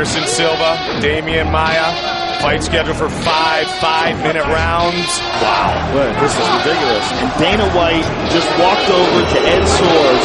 [0.00, 1.92] Anderson Silva, Damian Maya.
[2.40, 5.20] Fight scheduled for five five-minute rounds.
[5.44, 7.04] Wow, Look, this is ridiculous.
[7.20, 10.24] And Dana White just walked over to Ed Soares,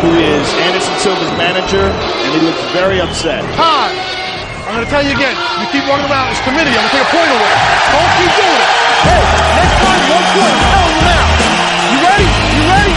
[0.00, 3.44] who is Anderson Silva's manager, and he looks very upset.
[3.60, 3.92] Time.
[4.64, 5.36] I'm going to tell you again.
[5.60, 7.54] You keep running around this committee, I'm going to take a point away.
[7.92, 8.72] Don't keep doing it.
[9.04, 10.48] Hey, next time, one point.
[10.48, 11.24] I'm telling you now.
[11.92, 12.28] You ready?
[12.56, 12.96] You ready?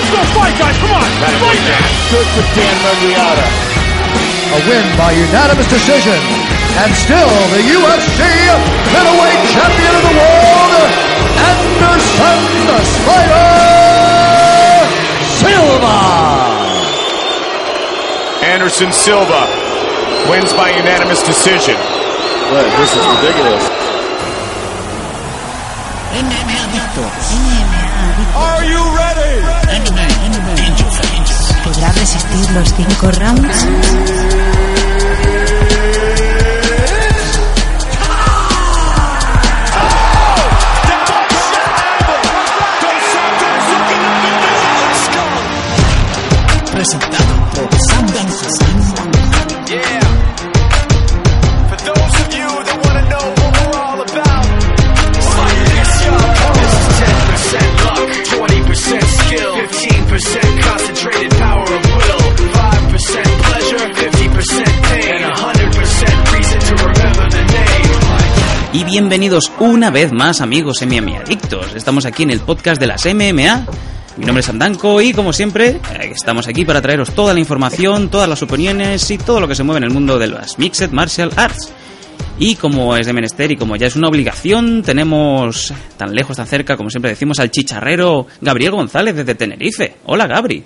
[0.00, 0.76] Let's go fight, guys.
[0.80, 1.08] Come on.
[1.44, 1.84] Fight now.
[2.08, 3.81] Good for Dan Murriata.
[4.52, 6.20] A win by unanimous decision.
[6.84, 8.20] And still the UFC
[8.92, 10.90] middleweight champion of the world,
[11.40, 13.48] Anderson the Spider
[15.40, 15.96] Silva.
[18.44, 19.48] Anderson Silva
[20.28, 21.76] wins by unanimous decision.
[22.52, 23.64] Look, this is ridiculous.
[26.12, 27.24] MMA Adictos.
[27.40, 28.36] MMA Adictos.
[28.36, 29.51] Are you ready?
[31.82, 33.66] ¿Podrá resistir los cinco rounds?
[68.92, 71.74] Bienvenidos una vez más amigos MMA Adictos.
[71.74, 73.66] Estamos aquí en el podcast de las MMA.
[74.18, 78.10] Mi nombre es Andanco y como siempre eh, estamos aquí para traeros toda la información,
[78.10, 80.90] todas las opiniones y todo lo que se mueve en el mundo de las Mixed
[80.90, 81.72] Martial Arts.
[82.38, 86.46] Y como es de menester y como ya es una obligación, tenemos tan lejos, tan
[86.46, 89.96] cerca, como siempre decimos, al chicharrero Gabriel González desde Tenerife.
[90.04, 90.62] Hola Gabri.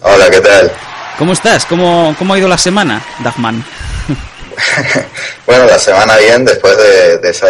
[0.00, 0.70] Hola, ¿qué tal?
[1.18, 1.66] ¿Cómo estás?
[1.66, 3.64] ¿Cómo, cómo ha ido la semana, Dagman?
[5.46, 7.46] bueno, la semana bien después de, esa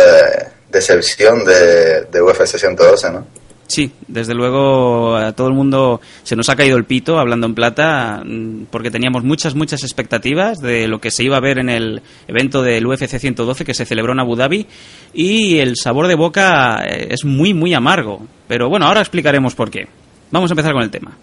[0.71, 3.27] decepción de, de UFC 112, ¿no?
[3.69, 7.55] Sí, desde luego a todo el mundo se nos ha caído el pito, hablando en
[7.55, 11.69] plata, mm, porque teníamos muchas, muchas expectativas de lo que se iba a ver en
[11.69, 14.67] el evento del UFC 112 que se celebró en Abu Dhabi
[15.13, 18.27] y el sabor de boca eh, es muy, muy amargo.
[18.47, 19.89] Pero bueno, ahora explicaremos por qué.
[20.31, 21.17] Vamos a empezar con el tema.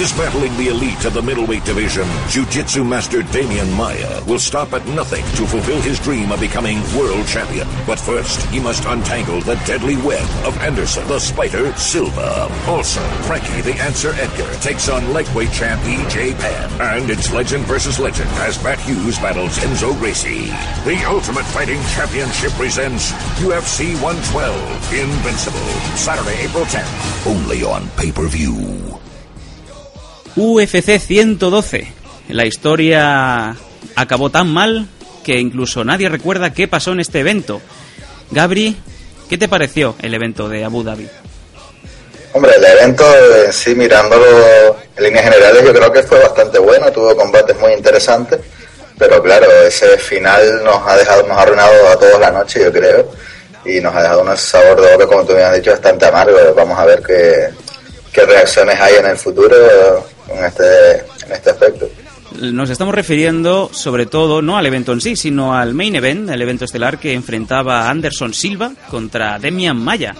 [0.00, 5.22] Dismantling the elite of the middleweight division, Jiu-Jitsu master Damian Maya will stop at nothing
[5.36, 7.68] to fulfill his dream of becoming world champion.
[7.86, 12.48] But first, he must untangle the deadly web of Anderson the Spider Silva.
[12.66, 16.80] Also, Frankie the Answer Edgar takes on lightweight champ EJ Penn.
[16.80, 20.46] And it's legend versus legend as Matt Hughes battles Enzo Gracie.
[20.88, 23.12] The Ultimate Fighting Championship presents
[23.42, 25.58] UFC 112 Invincible.
[25.94, 27.26] Saturday, April 10th.
[27.26, 28.99] Only on pay-per-view.
[30.36, 31.86] UFC 112.
[32.28, 33.56] La historia
[33.96, 34.86] acabó tan mal
[35.24, 37.60] que incluso nadie recuerda qué pasó en este evento.
[38.30, 38.76] Gabri,
[39.28, 41.08] ¿qué te pareció el evento de Abu Dhabi?
[42.32, 43.04] Hombre, el evento
[43.44, 44.24] en sí, mirándolo
[44.96, 48.38] en líneas generales, yo creo que fue bastante bueno, tuvo combates muy interesantes,
[48.96, 52.72] pero claro, ese final nos ha dejado, nos ha arruinado a todos la noche, yo
[52.72, 53.10] creo,
[53.64, 56.38] y nos ha dejado un sabor de boca, como tú me has dicho, bastante amargo.
[56.54, 57.48] Vamos a ver qué,
[58.12, 59.56] qué reacciones hay en el futuro
[60.30, 60.94] en este,
[61.26, 61.88] en este aspecto.
[62.40, 66.40] Nos estamos refiriendo sobre todo no al evento en sí, sino al main event, el
[66.40, 70.14] evento estelar que enfrentaba a Anderson Silva contra Demian Maya.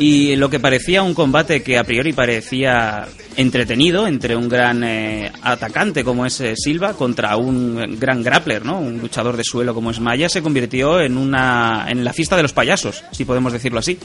[0.00, 5.32] Y lo que parecía un combate que a priori parecía entretenido entre un gran eh,
[5.42, 8.78] atacante como es eh, Silva contra un gran grappler, ¿no?
[8.78, 12.42] Un luchador de suelo como es Maya se convirtió en una en la fiesta de
[12.42, 13.98] los payasos, si podemos decirlo así.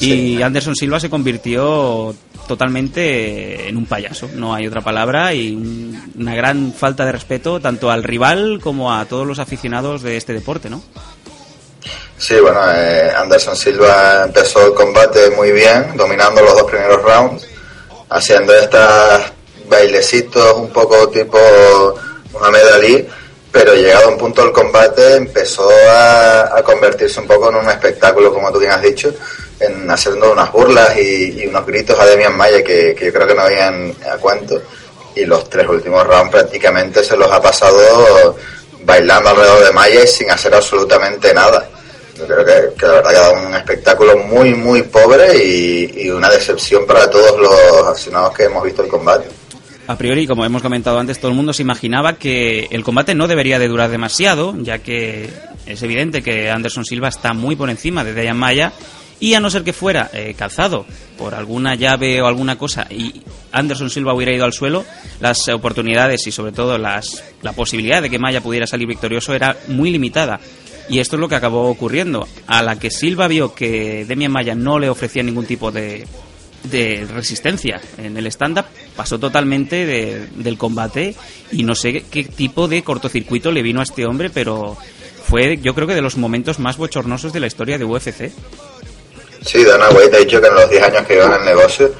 [0.00, 0.42] Y Sí.
[0.42, 2.14] Anderson Silva se convirtió
[2.48, 7.60] totalmente en un payaso, no hay otra palabra, y un- una gran falta de respeto
[7.60, 10.82] tanto al rival como a todos los aficionados de este deporte, ¿no?
[12.18, 17.46] Sí, bueno, eh, Anderson Silva empezó el combate muy bien, dominando los dos primeros rounds,
[18.10, 18.80] haciendo estos
[19.68, 21.38] bailecitos un poco tipo
[22.32, 23.06] Muhammad Ali,
[23.50, 27.68] pero llegado a un punto del combate empezó a, a convertirse un poco en un
[27.68, 29.12] espectáculo, como tú bien has dicho,
[29.60, 33.26] en haciendo unas burlas y, y unos gritos a Demian Maya que, que yo creo
[33.26, 34.60] que no habían a cuento.
[35.16, 38.36] Y los tres últimos rounds prácticamente se los ha pasado
[38.84, 41.68] bailando alrededor de Maya y sin hacer absolutamente nada.
[42.16, 46.02] Yo creo que, que la verdad que ha dado un espectáculo muy, muy pobre y,
[46.04, 49.28] y una decepción para todos los aficionados que hemos visto el combate.
[49.86, 53.26] A priori, como hemos comentado antes, todo el mundo se imaginaba que el combate no
[53.26, 55.28] debería de durar demasiado, ya que
[55.66, 58.72] es evidente que Anderson Silva está muy por encima de Dayan Maya
[59.20, 60.84] Y a no ser que fuera eh, calzado
[61.16, 63.22] por alguna llave o alguna cosa y
[63.52, 64.84] Anderson Silva hubiera ido al suelo,
[65.20, 69.56] las oportunidades y sobre todo las, la posibilidad de que Maya pudiera salir victorioso era
[69.68, 70.40] muy limitada.
[70.88, 72.28] Y esto es lo que acabó ocurriendo.
[72.46, 76.06] A la que Silva vio que Demian Maya no le ofrecía ningún tipo de,
[76.64, 78.66] de resistencia en el stand-up,
[78.96, 81.14] pasó totalmente de- del combate
[81.52, 84.76] y no sé qué tipo de cortocircuito le vino a este hombre, pero
[85.24, 88.30] fue yo creo que de los momentos más bochornosos de la historia de UFC.
[89.44, 91.90] Sí, Dana White ha dicho que en los 10 años que lleva en el negocio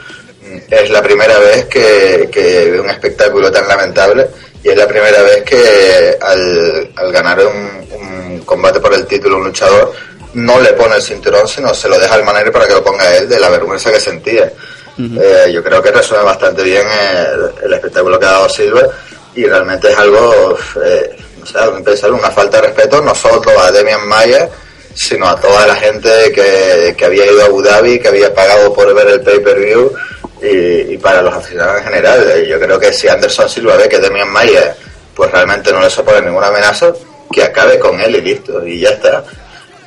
[0.42, 4.28] mm, es la primera vez que, que ve un espectáculo tan lamentable
[4.62, 9.36] y es la primera vez que al, al ganar un, un combate por el título
[9.36, 9.92] un luchador
[10.34, 13.14] no le pone el cinturón sino se lo deja al manager para que lo ponga
[13.16, 14.50] él de la vergüenza que sentía.
[14.96, 18.82] Eh, yo creo que resuelve bastante bien el, el espectáculo que ha dado Silva
[19.34, 23.72] y realmente es algo, eh, sé, algo impensable, una falta de respeto no solo a
[23.72, 24.48] Demian Mayer
[24.94, 28.72] sino a toda la gente que, que había ido a Abu Dhabi, que había pagado
[28.72, 29.92] por ver el pay-per-view
[30.42, 32.46] y, y para los aficionados en general.
[32.46, 34.74] Yo creo que si Anderson Silva ve que Demian Mayer
[35.14, 36.92] pues realmente no le supone ninguna amenaza,
[37.30, 39.24] que acabe con él y listo, y ya está.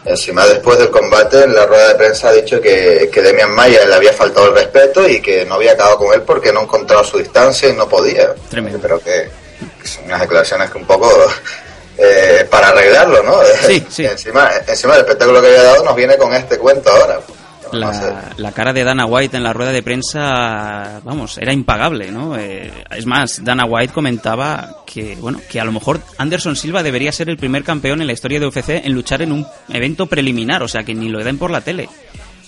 [0.06, 3.88] Encima después del combate en la rueda de prensa ha dicho que, que Demian Mayer
[3.88, 7.04] le había faltado el respeto y que no había acabado con él porque no encontraba
[7.04, 8.34] su distancia y no podía.
[8.50, 8.80] Tremendo.
[8.82, 9.30] Pero que,
[9.82, 11.10] que son unas declaraciones que un poco
[11.98, 13.38] eh, para arreglarlo, ¿no?
[13.66, 14.06] Sí, sí.
[14.06, 17.20] encima, encima del espectáculo que había dado nos viene con este cuento ahora.
[17.74, 18.02] No sé.
[18.02, 22.38] La, la cara de Dana White en la rueda de prensa, vamos, era impagable, ¿no?
[22.38, 27.12] Eh, es más, Dana White comentaba que, bueno, que a lo mejor Anderson Silva debería
[27.12, 30.64] ser el primer campeón en la historia de UFC en luchar en un evento preliminar,
[30.64, 31.90] o sea, que ni lo den por la tele.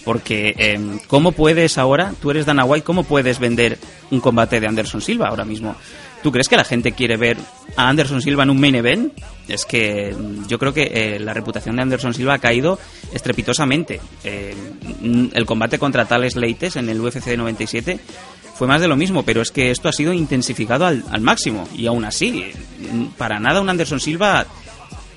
[0.06, 3.78] Porque, eh, ¿cómo puedes ahora, tú eres Dana White, cómo puedes vender
[4.12, 5.76] un combate de Anderson Silva ahora mismo?
[6.22, 7.38] ¿Tú crees que la gente quiere ver
[7.78, 9.14] a Anderson Silva en un main event?
[9.48, 12.78] Es que mm, yo creo que eh, la reputación de Anderson Silva ha caído
[13.14, 14.02] estrepitosamente.
[14.24, 14.54] Eh,
[15.34, 18.00] el combate contra Tales Leites en el UFC 97
[18.56, 21.68] fue más de lo mismo, pero es que esto ha sido intensificado al, al máximo.
[21.74, 22.52] Y aún así,
[22.92, 24.46] mm, para nada un Anderson Silva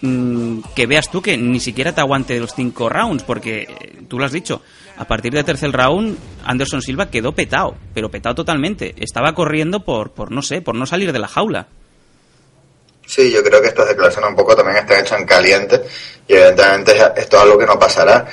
[0.03, 4.21] mm, que veas tú que ni siquiera te aguante los cinco rounds, porque eh, tú
[4.21, 4.63] lo has dicho,
[4.97, 8.95] a partir del tercer round Anderson Silva quedó petado, pero petado totalmente.
[8.99, 11.69] Estaba corriendo por, por no sé, por no salir de la jaula.
[13.07, 15.83] Sí, yo creo que estas declaraciones un poco también están hechas en caliente
[16.27, 18.27] y evidentemente esto es algo que no pasará,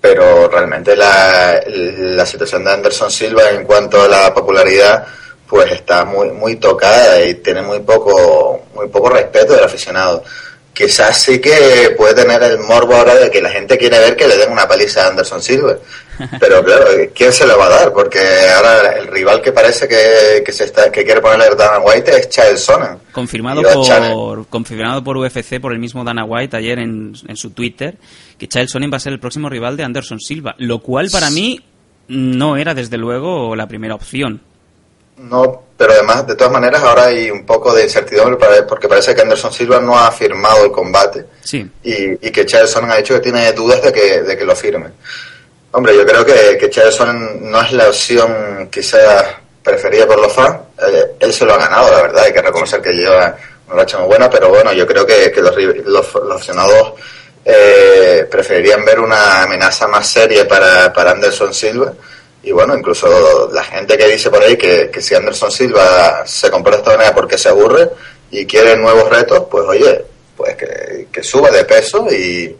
[0.00, 5.06] pero realmente la, la situación de Anderson Silva en cuanto a la popularidad
[5.46, 10.24] pues está muy muy tocada y tiene muy poco muy poco respeto del aficionado.
[10.72, 14.26] Quizás sí que puede tener el morbo ahora de que la gente quiere ver que
[14.26, 15.76] le den una paliza a Anderson Silva.
[16.40, 17.92] Pero claro, ¿quién se le va a dar?
[17.92, 18.18] Porque
[18.54, 22.16] ahora el rival que parece que, que se está, que quiere ponerle a Dana White
[22.16, 22.98] es Chael Sonnen.
[23.12, 27.96] Confirmado por, confirmado por UFC, por el mismo Dana White ayer en, en su Twitter,
[28.38, 31.30] que Chael Sonnen va a ser el próximo rival de Anderson Silva, lo cual para
[31.30, 31.60] mí
[32.08, 34.40] no era desde luego la primera opción.
[35.22, 38.36] No, pero además, de todas maneras, ahora hay un poco de incertidumbre
[38.68, 42.68] porque parece que Anderson Silva no ha firmado el combate Sí, y, y que Chael
[42.68, 44.90] Sonnen ha dicho que tiene dudas de que, de que lo firme.
[45.72, 46.70] Hombre, yo creo que, que
[47.40, 49.24] no es la opción quizás
[49.62, 50.56] preferida por los fans.
[50.86, 53.36] Eh, él se lo ha ganado, la verdad, hay que reconocer que lleva
[53.68, 56.92] una racha muy buena, pero bueno, yo creo que, que los, los, los aficionados
[57.44, 61.92] eh, preferirían ver una amenaza más seria para, para Anderson Silva.
[62.44, 66.50] Y bueno, incluso la gente que dice por ahí que, que si Anderson Silva se
[66.50, 67.88] comporta de esta manera porque se aburre
[68.30, 70.02] y quiere nuevos retos, pues oye,
[70.36, 72.54] pues que, que suba de peso y,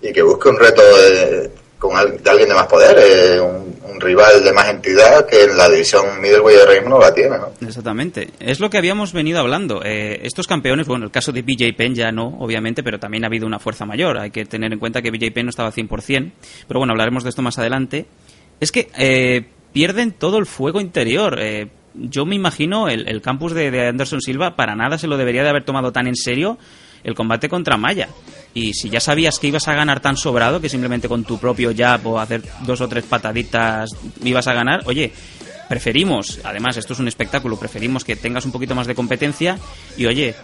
[0.00, 3.66] y que busque un reto de, con al- de alguien de más poder, eh, un,
[3.98, 7.50] rival de más entidad que en la división middleweight de mismo no la tiene, ¿no?
[7.66, 8.28] exactamente.
[8.40, 9.80] Es lo que habíamos venido hablando.
[9.82, 13.28] Eh, estos campeones, bueno, el caso de BJ Penn ya no, obviamente, pero también ha
[13.28, 14.18] habido una fuerza mayor.
[14.18, 16.30] Hay que tener en cuenta que BJ Penn no estaba al 100%,
[16.68, 18.04] pero bueno, hablaremos de esto más adelante.
[18.60, 21.38] Es que eh, pierden todo el fuego interior.
[21.40, 25.16] Eh, yo me imagino el, el campus de, de Anderson Silva para nada se lo
[25.16, 26.58] debería de haber tomado tan en serio
[27.04, 28.08] el combate contra Maya.
[28.52, 31.72] Y si ya sabías que ibas a ganar tan sobrado que simplemente con tu propio
[31.76, 33.90] jab o hacer dos o tres pataditas
[34.24, 35.12] ibas a ganar, oye,
[35.68, 39.58] preferimos, además esto es un espectáculo, preferimos que tengas un poquito más de competencia
[39.96, 40.34] y oye,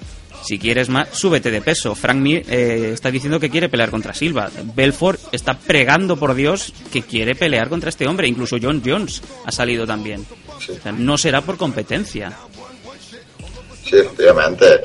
[0.45, 1.95] si quieres más, súbete de peso.
[1.95, 4.51] Frank Mir eh, está diciendo que quiere pelear contra Silva.
[4.75, 8.27] Belfort está pregando por Dios que quiere pelear contra este hombre.
[8.29, 10.27] Incluso John Jones ha salido también.
[10.59, 10.73] Sí.
[10.73, 12.33] O sea, no será por competencia.
[13.85, 14.83] Sí, efectivamente.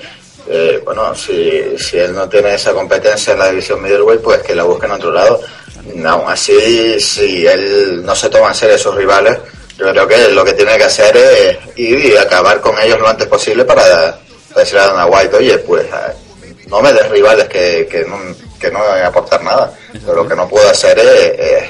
[0.49, 4.55] Eh, bueno, si, si él no tiene esa competencia en la división middleweight, pues que
[4.55, 5.41] la busque en otro lado.
[6.05, 9.37] Aún así, si él no se toma en serio a sus rivales,
[9.77, 13.07] yo creo que lo que tiene que hacer es ir y acabar con ellos lo
[13.07, 14.19] antes posible para, para
[14.59, 16.13] decirle a Dana White, oye, pues eh,
[16.67, 18.17] no me des rivales que, que, no,
[18.59, 19.73] que no van a aportar nada.
[19.93, 21.69] Pero lo que no puedo hacer es,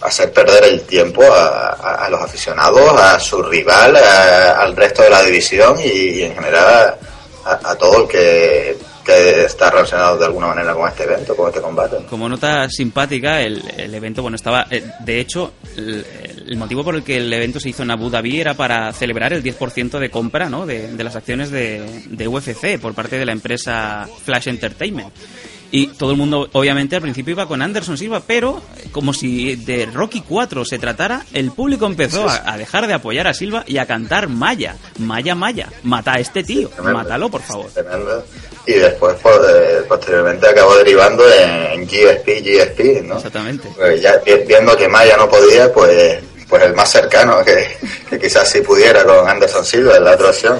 [0.00, 5.10] hacer perder el tiempo a, a- los aficionados, a su rival, a- al resto de
[5.10, 6.96] la división y, en general
[7.44, 11.98] a, todo el que, está relacionado de alguna manera con este evento, con este combate.
[12.08, 14.66] Como nota simpática, el, el evento, bueno, estaba.
[14.70, 15.52] eh, de hecho,
[16.46, 19.32] el motivo por el que el evento se hizo en Abu Dhabi era para celebrar
[19.32, 20.66] el 10% de compra ¿no?
[20.66, 25.08] de, de las acciones de, de UFC por parte de la empresa Flash Entertainment.
[25.70, 29.86] Y todo el mundo, obviamente, al principio iba con Anderson Silva, pero como si de
[29.86, 33.78] Rocky 4 se tratara, el público empezó a, a dejar de apoyar a Silva y
[33.78, 35.68] a cantar Maya, Maya, Maya.
[35.82, 36.98] Mata a este tío, Tremendo.
[37.00, 37.66] mátalo, por favor.
[38.66, 43.16] Y después, po- eh, posteriormente, acabó derivando en GSP, GSP, ¿no?
[43.16, 43.68] Exactamente.
[43.74, 47.76] Pues ya vi- viendo que Maya no podía, pues pues el más cercano, que,
[48.08, 50.58] que quizás sí pudiera con Anderson Silva en la otra opción.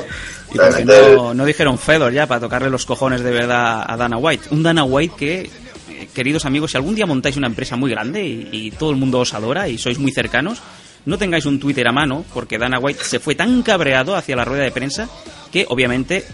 [0.52, 4.48] Y no, no dijeron Fedor ya para tocarle los cojones de verdad a Dana White.
[4.50, 8.24] Un Dana White que, eh, queridos amigos, si algún día montáis una empresa muy grande
[8.24, 10.62] y, y todo el mundo os adora y sois muy cercanos,
[11.06, 14.44] no tengáis un Twitter a mano porque Dana White se fue tan cabreado hacia la
[14.44, 15.08] rueda de prensa
[15.52, 16.24] que obviamente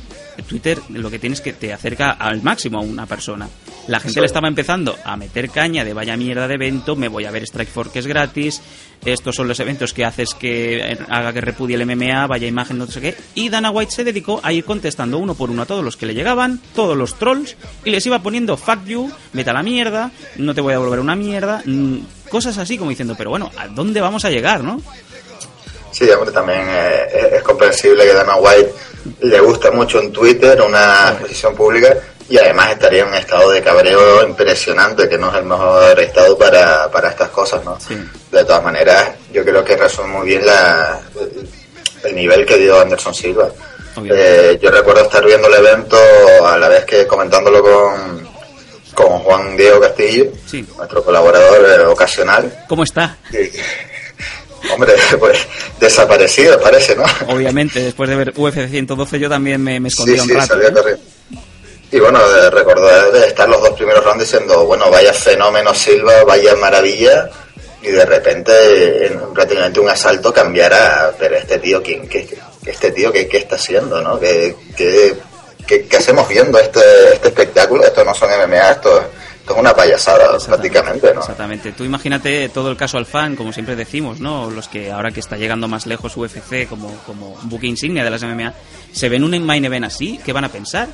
[0.43, 3.49] Twitter lo que tienes que te acerca al máximo a una persona.
[3.89, 7.25] La gente le estaba empezando a meter caña de vaya mierda de evento, me voy
[7.25, 8.61] a ver Strike Force que es gratis,
[9.05, 12.79] estos son los eventos que haces que eh, haga que repudie el MMA, vaya imagen,
[12.79, 13.17] no sé qué.
[13.35, 16.07] Y Dana White se dedicó a ir contestando uno por uno a todos los que
[16.07, 20.11] le llegaban, todos los trolls, y les iba poniendo fuck you, vete a la mierda,
[20.37, 23.69] no te voy a devolver una mierda, mm, cosas así como diciendo, pero bueno, ¿a
[23.69, 24.83] dónde vamos a llegar, no?
[25.93, 28.73] Sí, hombre, también eh, es, es comprensible que Dana White
[29.21, 31.95] le gusta mucho en Twitter una exposición pública
[32.29, 36.39] y además estaría en un estado de cabreo impresionante, que no es el mejor estado
[36.39, 37.79] para, para estas cosas, ¿no?
[37.81, 37.97] Sí.
[38.31, 41.01] De todas maneras, yo creo que resume muy bien la,
[42.05, 43.49] el nivel que dio Anderson Silva.
[44.05, 45.97] Eh, yo recuerdo estar viendo el evento
[46.47, 48.29] a la vez que comentándolo con,
[48.95, 50.65] con Juan Diego Castillo, Sí.
[50.77, 52.65] nuestro colaborador eh, ocasional.
[52.69, 53.17] ¿Cómo está?
[53.33, 53.51] Y,
[54.81, 55.39] hombre, pues
[55.79, 57.05] desaparecido parece, ¿no?
[57.29, 60.61] Obviamente, después de ver UFC 112 yo también me, me escondí Sí, un sí, rato.
[60.89, 60.97] ¿eh?
[61.93, 66.23] Y bueno, de recordar de estar los dos primeros rounds diciendo, bueno, vaya fenómeno Silva,
[66.25, 67.29] vaya maravilla,
[67.83, 72.29] y de repente en prácticamente un asalto cambiara, pero este tío, ¿quién, qué,
[72.65, 74.21] este tío qué, qué está haciendo, no?
[74.21, 75.17] ¿Qué, qué,
[75.67, 76.81] qué- qué hacemos viendo este,
[77.15, 77.83] este espectáculo?
[77.85, 79.11] Esto no son MMA, esto, esto
[79.49, 81.21] es una payasada prácticamente, ¿no?
[81.21, 81.73] Exactamente.
[81.73, 84.51] Tú imagínate todo el caso al fan, como siempre decimos, ¿no?
[84.51, 88.23] Los que ahora que está llegando más lejos UFC como, como buque insignia de las
[88.23, 88.55] MMA,
[88.93, 90.89] se ven un main event así, ¿qué van a pensar?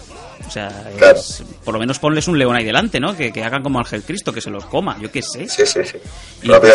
[0.47, 0.69] O sea,
[1.15, 3.17] es- por lo menos ponles un león ahí delante, ¿no?
[3.17, 5.49] Que, que hagan como Ángel Cristo, que se los coma, yo qué sé.
[5.49, 5.99] Sí, sí, sí.
[6.43, 6.75] Y pues,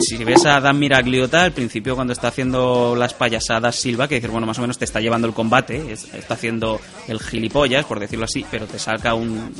[0.00, 4.30] si ves a Dan Miragliota al principio cuando está haciendo las payasadas Silva, que dices,
[4.30, 8.00] bueno, más o menos te está llevando el combate, es- está haciendo el gilipollas, por
[8.00, 9.54] decirlo así, pero te saca un,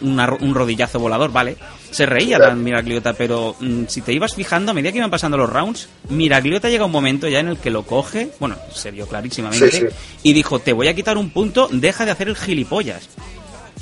[0.00, 1.56] una un rodillazo volador, ¿vale?
[1.92, 2.38] Se reía.
[2.38, 5.88] Dan Miragliota, pero mm, si te ibas fijando, a medida que iban pasando los rounds,
[6.08, 9.78] Miragliota llega un momento ya en el que lo coge, bueno, se vio clarísimamente, Sí,
[9.78, 9.86] sí.
[10.24, 13.08] y dijo, te voy a quitar un punto, deja de hacer el gilipollas.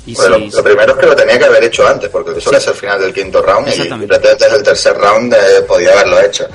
[0.05, 2.37] Y Bueno, sí, lo, lo primero es que lo tenía que haber hecho antes, porque
[2.37, 5.93] eso es el final del quinto round y prácticamente desde el tercer round eh, podía
[5.93, 6.47] haberlo hecho.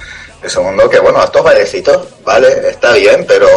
[0.42, 3.48] El segundo, que bueno, estos bailecitos, vale, está bien, pero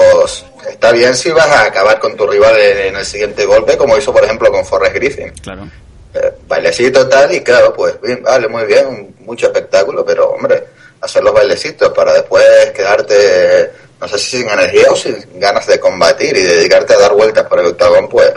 [0.69, 3.97] está bien si vas a acabar con tu rival en, en el siguiente golpe, como
[3.97, 5.31] hizo por ejemplo con Forrest Griffin.
[5.41, 5.67] claro.
[6.13, 10.63] Eh, bailecito tal, y claro, pues bien, vale, muy bien, mucho espectáculo, pero hombre,
[11.01, 12.43] hacer los bailecitos para después
[12.75, 13.69] quedarte,
[14.01, 17.45] no sé si sin energía o sin ganas de combatir y dedicarte a dar vueltas
[17.45, 18.31] por el octagón, pues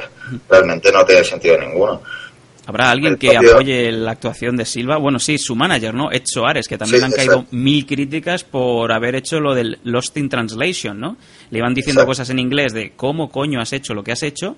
[0.50, 2.02] realmente no tiene sentido ninguno.
[2.66, 4.96] ¿Habrá alguien El que propio- apoye la actuación de Silva?
[4.98, 6.12] Bueno, sí, su manager, ¿no?
[6.12, 10.16] Ed Soares, que también Sí, han caído mil críticas por haber hecho lo del Lost
[10.18, 11.16] in Translation, ¿no?
[11.50, 12.10] Le iban diciendo Exacto.
[12.10, 14.56] cosas en inglés de cómo coño has hecho lo que has hecho.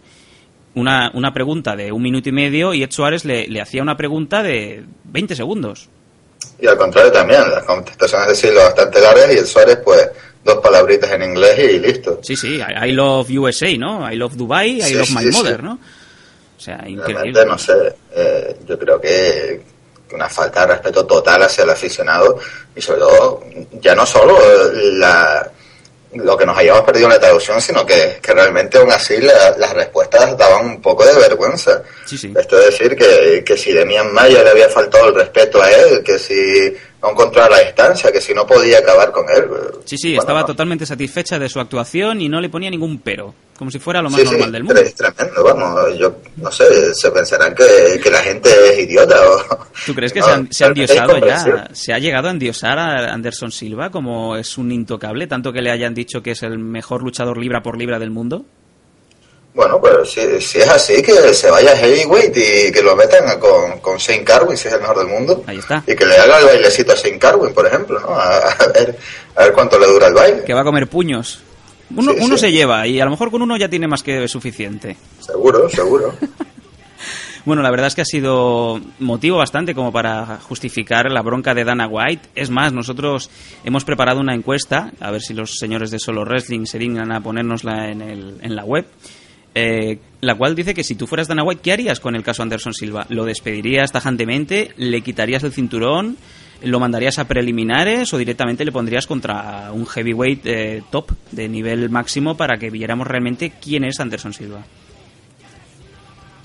[0.75, 3.97] Una, una pregunta de un minuto y medio y Ed Soares le, le hacía una
[3.97, 5.89] pregunta de 20 segundos.
[6.59, 10.11] Y al contrario también, las contestaciones de Silva bastante largas y el Suárez, pues
[10.45, 12.21] dos palabritas en inglés y listo.
[12.23, 14.11] Sí, sí, I, love USA, ¿no?
[14.11, 15.31] I love Dubai, I Sí, love sí, my sí.
[15.31, 15.79] mother, ¿no?
[16.57, 17.33] O sea, increíble.
[17.33, 19.63] Realmente, no sé, eh, yo creo que
[20.13, 22.39] una falta de respeto total hacia el aficionado
[22.77, 23.43] y sobre todo,
[23.81, 25.51] ya no solo eh, la,
[26.15, 29.57] lo que nos hayamos perdido en la traducción, sino que, que realmente aún así la-
[29.59, 31.83] las respuestas daban un poco de vergüenza.
[32.07, 32.33] Sí, sí.
[32.37, 36.03] Esto es decir, que, que si Demian Maya le había faltado el respeto a él,
[36.05, 39.45] que si no encontraba la distancia, que si no podía acabar con él.
[39.45, 40.47] eh, Sí, sí, bueno, estaba no.
[40.47, 43.35] totalmente satisfecha de su actuación y no le ponía ningún pero.
[43.59, 44.81] Como si fuera lo más Sí, normal sí, del mundo.
[44.81, 45.99] Es tremendo, vamos.
[45.99, 49.15] Yo no sé, se pensarán que, que la gente es idiota.
[49.31, 50.65] O, ¿Tú crees que No, se, han, se
[51.27, 51.69] ya?
[51.73, 55.27] ¿Se ha llegado a endiosar a Anderson Silva como es un intocable?
[55.29, 58.45] Tanto que le hayan dicho que es el mejor luchador libra por libra del mundo.
[59.55, 63.79] Bueno, pues si, si es así, que se vaya heavyweight y que lo metan con,
[63.81, 65.45] con Shane Carwin, si es el mejor del mundo.
[65.47, 65.83] Ahí está.
[65.87, 68.09] Y que le haga el bailecito a Shane Carwin, por ejemplo, ¿no?
[68.09, 68.99] A, a ver,
[69.37, 70.43] a ver cuánto le dura el baile.
[70.45, 71.41] Que va a comer puños.
[71.95, 72.41] Uno, Sí, uno sí.
[72.47, 74.97] se lleva y a lo mejor con uno ya tiene más que suficiente.
[75.21, 76.15] Seguro, seguro.
[77.45, 81.63] Bueno, la verdad es que ha sido motivo bastante como para justificar la bronca de
[81.65, 82.31] Dana White.
[82.35, 83.29] Es más, nosotros
[83.65, 87.21] hemos preparado una encuesta, a ver si los señores de Solo Wrestling se dignan a
[87.21, 88.87] ponérnosla en, el, en la web,
[89.55, 92.43] eh, la cual dice que si tú fueras Dana White, ¿qué harías con el caso
[92.43, 93.07] Anderson Silva?
[93.09, 94.73] ¿Lo despedirías tajantemente?
[94.77, 96.17] ¿Le quitarías el cinturón?
[96.63, 101.91] ¿Lo mandarías a preliminares o directamente le pondrías contra un heavyweight eh, top de nivel
[101.91, 104.65] máximo para que viéramos realmente quién es Anderson Silva?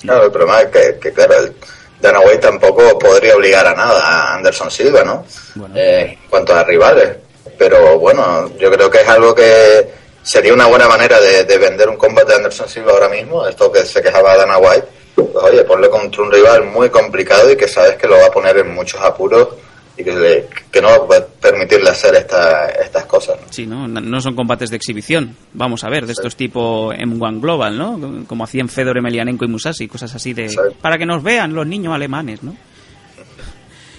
[0.02, 1.54] Claro, el problema es que, que, claro, el
[2.02, 5.26] Dana White tampoco podría obligar a nada a Anderson Silva, ¿no?
[5.56, 5.76] Bueno.
[5.78, 7.18] Eh, en cuanto a rivales.
[7.58, 11.90] Pero bueno, yo creo que es algo que sería una buena manera de, de vender
[11.90, 14.88] un combate de Anderson Silva ahora mismo, esto que se quejaba Dana White.
[15.16, 18.32] Pues oye, ponle contra un rival muy complicado y que sabes que lo va a
[18.32, 19.50] poner en muchos apuros
[19.98, 23.38] y que, le- que no va a permitirle hacer esta- estas cosas.
[23.42, 23.48] ¿no?
[23.52, 23.86] Sí, ¿no?
[23.86, 25.36] No- son combates de exhibición.
[25.54, 28.24] Vamos a ver, de estos tipo M1 Global, ¿no?
[28.28, 30.48] Como hacían Fedor Emelianenko y Musashi, cosas así de...
[30.48, 30.58] Sí.
[30.82, 32.56] Para que nos vean los niños alemanes, ¿no?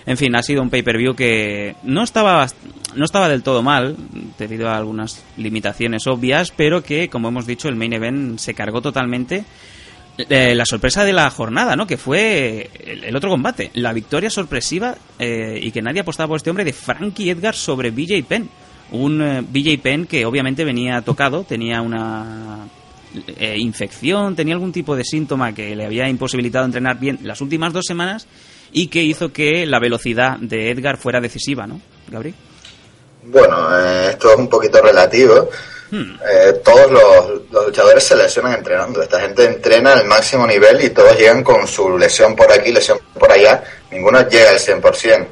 [0.06, 2.46] En fin, ha sido un pay-per-view que no estaba,
[2.94, 3.96] no estaba del todo mal,
[4.38, 8.80] debido a algunas limitaciones obvias, pero que, como hemos dicho, el main event se cargó
[8.80, 9.44] totalmente
[10.18, 11.86] eh, la sorpresa de la jornada, ¿no?
[11.86, 16.50] Que fue el, otro combate, la victoria sorpresiva eh, y que nadie apostaba por este
[16.50, 18.48] hombre de Frankie Edgar sobre BJ Penn.
[18.92, 22.68] Un eh, BJ Penn que obviamente venía tocado, tenía una
[23.38, 27.72] eh, infección, tenía algún tipo de síntoma que le había imposibilitado entrenar bien las últimas
[27.72, 28.28] dos semanas
[28.72, 32.36] y que hizo que la velocidad de Edgar fuera decisiva, ¿no, Gabriel?
[33.22, 35.48] Bueno, eh, esto es un poquito relativo.
[35.90, 36.18] Hmm.
[36.24, 39.02] Eh, todos los, los luchadores se lesionan entrenando.
[39.02, 42.98] Esta gente entrena al máximo nivel y todos llegan con su lesión por aquí, lesión
[43.18, 43.62] por allá.
[43.90, 45.26] Ninguno llega al 100%.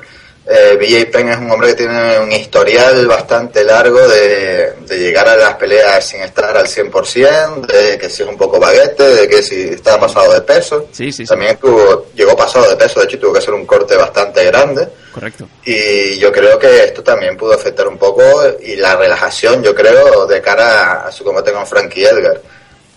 [0.50, 5.28] Eh, BJ Penn es un hombre que tiene un historial bastante largo de, de llegar
[5.28, 9.28] a las peleas sin estar al 100%, de que si es un poco baguete, de
[9.28, 10.88] que si está pasado de peso.
[10.90, 11.26] Sí, sí, sí.
[11.26, 14.89] También tuvo, llegó pasado de peso, de hecho tuvo que hacer un corte bastante grande.
[15.19, 15.49] Correcto.
[15.65, 18.23] Y yo creo que esto también pudo afectar un poco
[18.63, 22.41] y la relajación, yo creo, de cara a, a su combate con Frankie Edgar.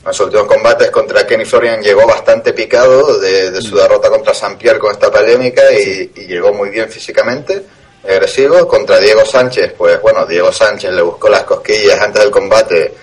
[0.02, 4.34] En los últimos combates contra Kenny Florian llegó bastante picado de, de su derrota contra
[4.34, 7.64] San Pierre con esta polémica y, y llegó muy bien físicamente,
[8.04, 8.68] agresivo.
[8.68, 12.94] Contra Diego Sánchez, pues bueno, Diego Sánchez le buscó las cosquillas antes del combate,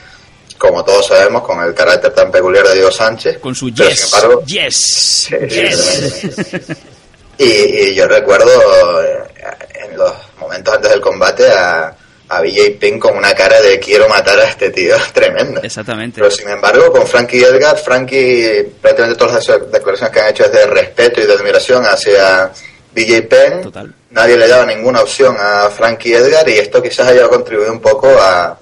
[0.59, 3.38] como todos sabemos, con el carácter tan peculiar de Diego Sánchez.
[3.38, 6.66] Con su Pero, yes, sin embargo, yes, yes.
[7.38, 9.22] Y, y yo recuerdo eh,
[9.85, 11.94] en los momentos antes del combate a,
[12.29, 15.61] a BJ Penn con una cara de quiero matar a este tío tremenda.
[15.62, 16.20] Exactamente.
[16.20, 20.53] Pero sin embargo, con Frankie Edgar, Frankie, prácticamente todas las declaraciones que han hecho es
[20.53, 22.51] de respeto y de admiración hacia
[22.94, 23.62] BJ Penn.
[23.62, 23.94] Total.
[24.11, 28.09] Nadie le daba ninguna opción a Frankie Edgar y esto quizás haya contribuido un poco
[28.09, 28.59] a,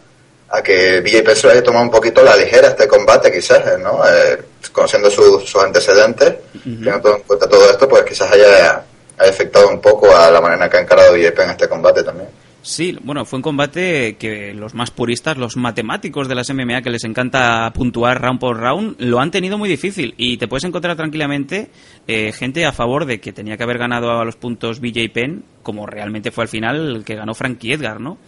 [0.50, 3.78] a que BJ Penn se lo haya tomado un poquito la ligera este combate, quizás,
[3.80, 4.02] ¿no?
[4.08, 4.38] Eh,
[4.70, 8.84] conociendo su- sus antecedentes, teniendo todo en cuenta todo esto, pues quizás haya,
[9.18, 12.28] haya afectado un poco a la manera que ha encarado BJ Penn este combate también.
[12.62, 16.90] Sí, bueno, fue un combate que los más puristas, los matemáticos de las MMA que
[16.90, 20.96] les encanta puntuar round por round, lo han tenido muy difícil y te puedes encontrar
[20.96, 21.70] tranquilamente
[22.08, 25.44] eh, gente a favor de que tenía que haber ganado a los puntos BJ Penn,
[25.62, 28.18] como realmente fue al final el que ganó Frankie Edgar, ¿no?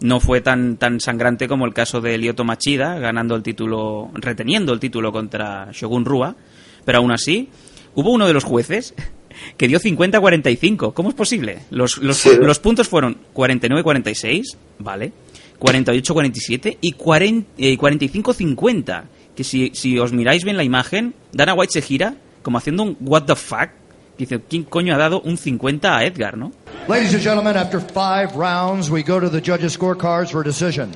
[0.00, 4.72] No fue tan, tan sangrante como el caso de Lyoto Machida, ganando el título, reteniendo
[4.72, 6.36] el título contra Shogun Rua,
[6.84, 7.48] pero aún así,
[7.94, 8.94] hubo uno de los jueces
[9.58, 10.94] que dio 50-45.
[10.94, 11.58] ¿Cómo es posible?
[11.70, 12.30] Los, los, Sí.
[12.40, 15.12] los puntos fueron 49-46, ¿vale?
[15.58, 19.02] 48-47 y 40 eh, 45-50.
[19.36, 22.96] Que si, si os miráis bien la imagen, Dana White se gira como haciendo un
[23.00, 23.70] what the fuck.
[24.20, 26.52] Dice, ¿quién coño ha dado un 50 a Edgar, no?
[26.88, 30.92] Ladies and gentlemen, after five rounds, we go to the judges' scorecards for a decision.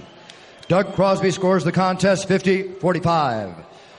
[0.68, 3.54] Doug Crosby scores the contest 50 45.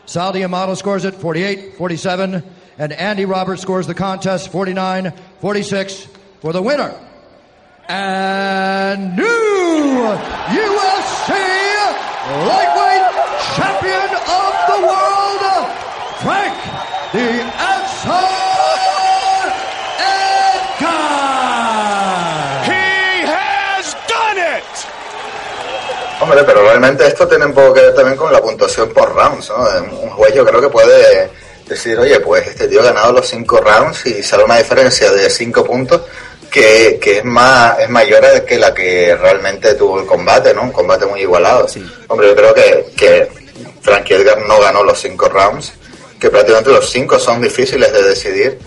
[0.05, 2.43] Sal Diamato scores it 48 47.
[2.77, 5.11] And Andy Roberts scores the contest 49
[5.41, 6.07] 46
[6.41, 6.93] for the winner.
[7.89, 10.05] And new
[10.53, 11.31] UFC
[12.45, 13.05] lightweight
[13.57, 15.41] champion of the world,
[16.21, 16.55] Frank
[17.15, 17.44] the
[26.25, 29.47] Hombre, pero realmente esto tiene un poco que ver también con la puntuación por rounds,
[29.49, 29.99] ¿no?
[30.01, 31.29] Un juez yo creo que puede
[31.67, 35.29] decir, oye, pues este tío ha ganado los cinco rounds y sale una diferencia de
[35.29, 36.01] cinco puntos
[36.49, 40.63] que, que es más es mayor que la que realmente tuvo el combate, ¿no?
[40.63, 41.67] Un combate muy igualado.
[41.67, 41.85] Sí.
[42.07, 43.29] Hombre, yo creo que, que
[43.81, 45.73] Frankie Edgar no ganó los cinco rounds,
[46.19, 48.57] que prácticamente los cinco son difíciles de decidir,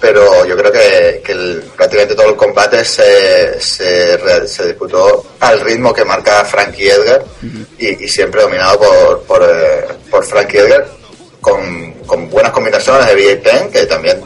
[0.00, 5.24] pero yo creo que, que el- prácticamente todo el combate se, se, re- se disputó
[5.40, 7.24] al ritmo que marcaba Frankie Edgar
[7.78, 10.86] y, y siempre dominado por, por, eh, por Frankie Edgar
[11.40, 14.20] con, con buenas combinaciones de BJ Penn, que también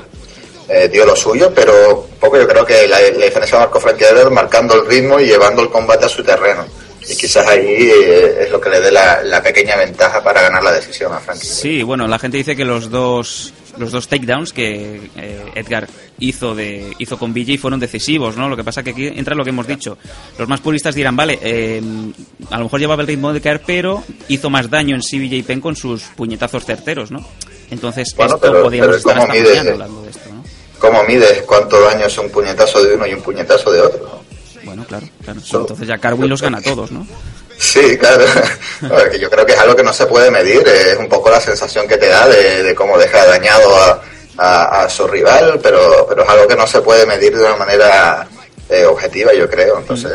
[0.69, 4.05] eh, dio lo suyo, pero un poco yo creo que la, la diferencia marcó Frankie
[4.05, 6.65] Edgar marcando el ritmo y llevando el combate a su terreno.
[7.09, 10.63] Y quizás ahí eh, es lo que le dé la, la pequeña ventaja para ganar
[10.63, 11.47] la decisión a Frankie.
[11.49, 16.55] Sí, bueno, la gente dice que los dos los dos takedowns que eh, Edgar hizo
[16.55, 18.49] de hizo con BJ fueron decisivos, ¿no?
[18.49, 19.97] Lo que pasa que aquí entra lo que hemos dicho.
[20.39, 21.81] Los más puristas dirán, vale, eh,
[22.51, 25.45] a lo mejor llevaba el ritmo de caer, pero hizo más daño en sí BJ
[25.47, 27.27] Penn con sus puñetazos certeros, ¿no?
[27.71, 30.45] Entonces Bueno, esto pero- podíamos pero estar ¿cómo hasta mañana hablando de esto, ¿no?
[30.79, 34.23] ¿Cómo mides cuánto daño es un puñetazo de uno y un puñetazo de otro?
[34.65, 35.41] Bueno, claro, claro.
[35.53, 37.07] Entonces ya Carwin los gana a todos, ¿no?
[37.63, 38.25] Sí, claro.
[39.21, 41.87] Yo creo que es algo que no se puede medir, es un poco la sensación
[41.87, 44.03] que te da de, de cómo deja dañado a,
[44.39, 47.55] a- a su rival, pero, pero es algo que no se puede medir de una
[47.57, 48.27] manera
[48.69, 49.79] eh, objetiva, yo creo.
[49.79, 50.11] Entonces,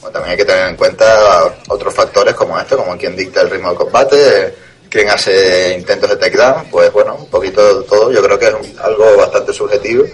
[0.00, 3.50] bueno, también hay que tener en cuenta otros factores como este, como quien dicta el
[3.50, 4.54] ritmo del combate,
[4.88, 8.54] quien hace intentos de takedown, pues bueno, un poquito de todo, yo creo que es
[8.54, 10.04] un- algo bastante subjetivo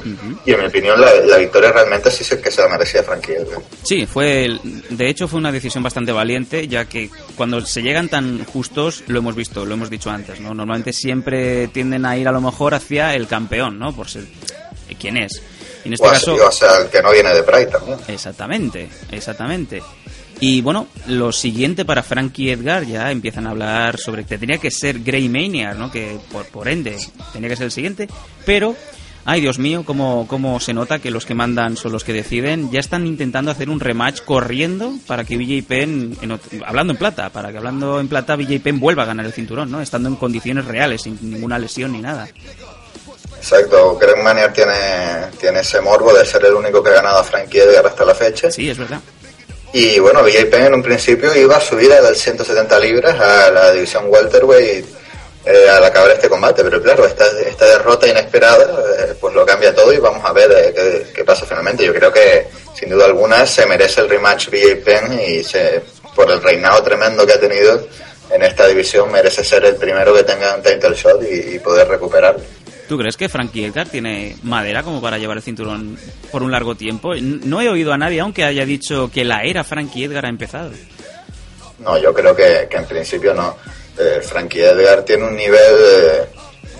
[0.44, 3.32] y en mi opinión la, la victoria realmente sí es que se la merecía Frankie
[3.34, 3.60] Edgar.
[3.82, 8.08] Sí, fue el- de hecho fue una decisión bastante valiente, ya que cuando se llegan
[8.08, 10.54] tan justos, lo hemos visto, lo hemos dicho antes, ¿no?
[10.54, 13.94] Normalmente siempre tienden a ir a lo mejor hacia el campeón, ¿no?
[13.94, 14.24] Por ser
[14.88, 15.42] eh, quién es.
[15.84, 17.98] Y en este o, caso, o sea, el que no viene de Pride también.
[18.08, 19.82] exactamente, exactamente.
[20.44, 24.72] Y bueno, lo siguiente para Frankie Edgar ya empiezan a hablar sobre que tendría que
[24.72, 25.88] ser Grey Mania, ¿no?
[25.88, 26.98] Que por, por ende
[27.32, 28.08] tenía que ser el siguiente,
[28.44, 28.74] pero
[29.24, 32.72] Ay, Dios mío, cómo, cómo se nota que los que mandan son los que deciden.
[32.72, 37.30] Ya están intentando hacer un rematch corriendo para que BJ Penn, en hablando en plata,
[37.30, 39.80] para que hablando en plata BJ Penn vuelva a ganar el cinturón, ¿no?
[39.80, 42.28] Estando en condiciones reales, sin ninguna lesión ni nada.
[43.36, 44.72] Exacto, Greg Manier tiene,
[45.38, 48.16] tiene ese morbo de ser el único que ha ganado a Frankie Edgar hasta la
[48.16, 48.50] fecha.
[48.50, 49.00] Sí, es verdad.
[49.72, 54.04] Y bueno, BJ en un principio iba a subir del 170 libras a la división
[54.08, 54.84] welterweight
[55.44, 58.64] eh, al acabar este combate, pero claro, esta, esta derrota inesperada
[58.98, 61.84] eh, pues lo cambia todo y vamos a ver eh, qué, pasa finalmente.
[61.84, 65.82] Yo creo que sin duda alguna se merece el rematch BJ Penn y se,
[66.14, 67.88] por el reinado tremendo que ha tenido
[68.30, 72.42] en esta división merece ser el primero que tenga un title shot y poder recuperarlo.
[72.92, 75.96] ¿Tú crees que Frankie Edgar tiene madera como para llevar el cinturón
[76.30, 77.14] por un largo tiempo?
[77.14, 80.72] No he oído a nadie aunque haya dicho que la era Frankie Edgar ha empezado.
[81.78, 83.56] No, yo creo que, que en principio no.
[83.98, 86.26] Eh, Frankie Edgar tiene un nivel eh,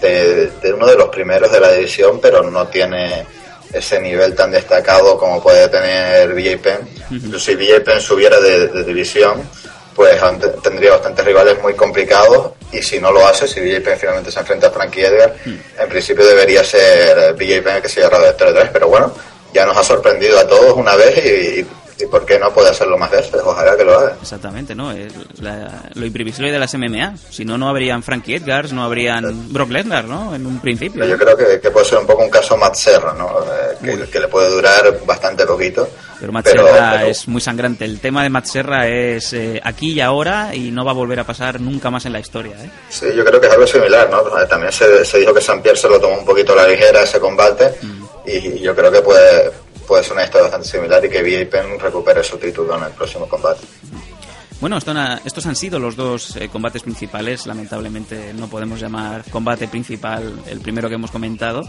[0.03, 3.25] de, de uno de los primeros de la división, pero no tiene
[3.72, 7.38] ese nivel tan destacado como puede tener BJ Penn.
[7.38, 9.48] Si BJ Penn subiera de, de división,
[9.96, 10.20] pues
[10.62, 14.40] tendría bastantes rivales muy complicados y si no lo hace, si BJ Penn finalmente se
[14.40, 18.70] enfrenta a Frankie Edgar, en principio debería ser BJ Penn que se lleva de 3
[18.72, 19.12] pero bueno,
[19.53, 21.67] ya nos ha sorprendido a todos una vez y, y,
[22.05, 23.35] y ¿por qué no puede hacerlo más veces?
[23.45, 24.17] Ojalá que lo haga.
[24.21, 24.91] Exactamente, ¿no?
[24.93, 27.15] Es la- lo imprevisible de las MMA.
[27.31, 30.35] Si no, no habrían Frankie Edgars, no habrían Brock Lesnar, ¿no?
[30.35, 31.05] En un principio.
[31.05, 33.29] Yo creo que, que puede ser un poco un caso Matt Serra, ¿no?
[33.41, 35.88] Eh, que, que le puede durar bastante poquito.
[36.19, 37.85] Pero Matt pero- Serra pero- es muy sangrante.
[37.85, 41.19] El tema de Matt Serra es eh, aquí y ahora y no va a volver
[41.21, 42.71] a pasar nunca más en la historia, ¿eh?
[42.88, 44.21] Sí, yo creo que es algo similar, ¿no?
[44.41, 46.69] Eh, También se, se dijo que San Pierre se lo tomó un poquito a la
[46.69, 47.75] ligera ese combate
[48.26, 49.50] y yo creo que puede,
[49.87, 52.92] puede ser una historia bastante similar y que BJ Penn recupere su título en el
[52.92, 53.61] próximo combate.
[54.62, 57.46] Bueno, estos han sido los dos eh, combates principales.
[57.48, 61.62] Lamentablemente no podemos llamar combate principal el primero que hemos comentado.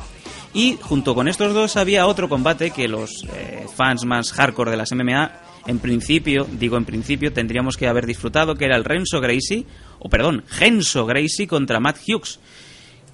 [0.53, 4.77] Y junto con estos dos había otro combate que los eh, fans más hardcore de
[4.77, 5.31] las MMA,
[5.65, 9.65] en principio, digo en principio, tendríamos que haber disfrutado, que era el Renzo Gracie,
[9.97, 12.39] o perdón, Genso Gracie contra Matt Hughes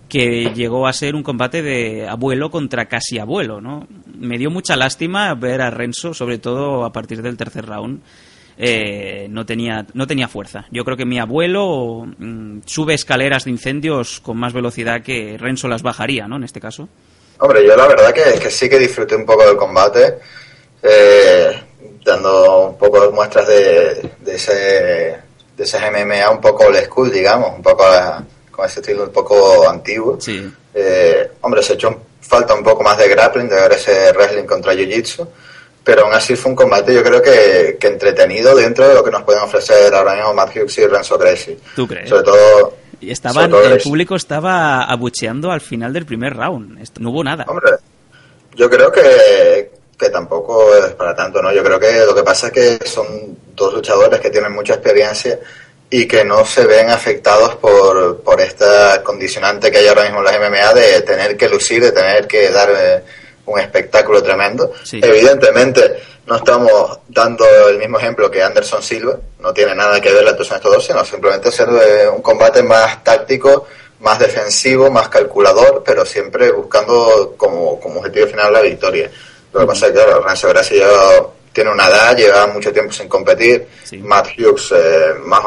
[0.10, 3.88] que llegó a ser un combate de abuelo contra casi abuelo, ¿no?
[4.18, 8.02] Me dio mucha lástima ver a Renzo, sobre todo a partir del tercer round.
[8.62, 10.66] eh, no tenía no tenía fuerza.
[10.70, 15.70] Yo creo que mi abuelo mm, sube escaleras de incendios con más velocidad que Renzo
[15.70, 16.36] las bajaría, ¿no?
[16.36, 16.90] En este caso.
[17.40, 20.16] Hombre, yo la verdad que, que sí que disfruté un poco del combate,
[20.84, 21.52] eh,
[22.04, 24.54] dando un poco muestras de, de ese
[25.56, 28.24] de ese MMA un poco old school, digamos, un poco a-
[28.60, 30.18] con ese estilo un poco antiguo.
[30.20, 30.52] Sí.
[30.74, 34.74] Eh, hombre, se echó falta un poco más de grappling, de ver ese wrestling contra
[34.74, 35.28] jiu-jitsu,
[35.84, 39.10] pero aún así fue un combate yo creo que, que entretenido dentro de lo que
[39.10, 41.58] nos pueden ofrecer ahora mismo Matt Hughes y Renzo Gracie.
[41.76, 42.08] ¿Tú crees?
[42.10, 42.74] Sobre todo...
[43.02, 46.80] Y estaban, sobre todo el público estaba abucheando al final del primer round.
[46.82, 47.46] Esto- No hubo nada.
[47.48, 47.72] Hombre,
[48.56, 51.52] yo creo que, que tampoco es para tanto, ¿no?
[51.54, 53.08] Yo creo que lo que pasa es que son
[53.56, 55.40] dos luchadores que tienen mucha experiencia
[55.92, 60.26] y que no se ven afectados por, por esta condicionante que hay ahora mismo en
[60.26, 63.04] las MMA de tener que lucir, de tener que dar eh,
[63.46, 64.72] un espectáculo tremendo.
[64.84, 65.00] Sí.
[65.02, 70.24] Evidentemente, no estamos dando el mismo ejemplo que Anderson Silva, no tiene nada que ver
[70.24, 73.66] la actuación de estos dos, sino simplemente ser eh, un combate más táctico,
[74.02, 79.10] más defensivo, más calculador, pero siempre buscando como, como objetivo final la victoria.
[79.52, 80.88] Lo que pasa es que, claro, Renzo Gracie ya
[81.52, 83.68] tiene una edad, lleva mucho tiempo sin competir.
[83.84, 83.98] Sí.
[83.98, 85.44] Matt Hughes, eh, más,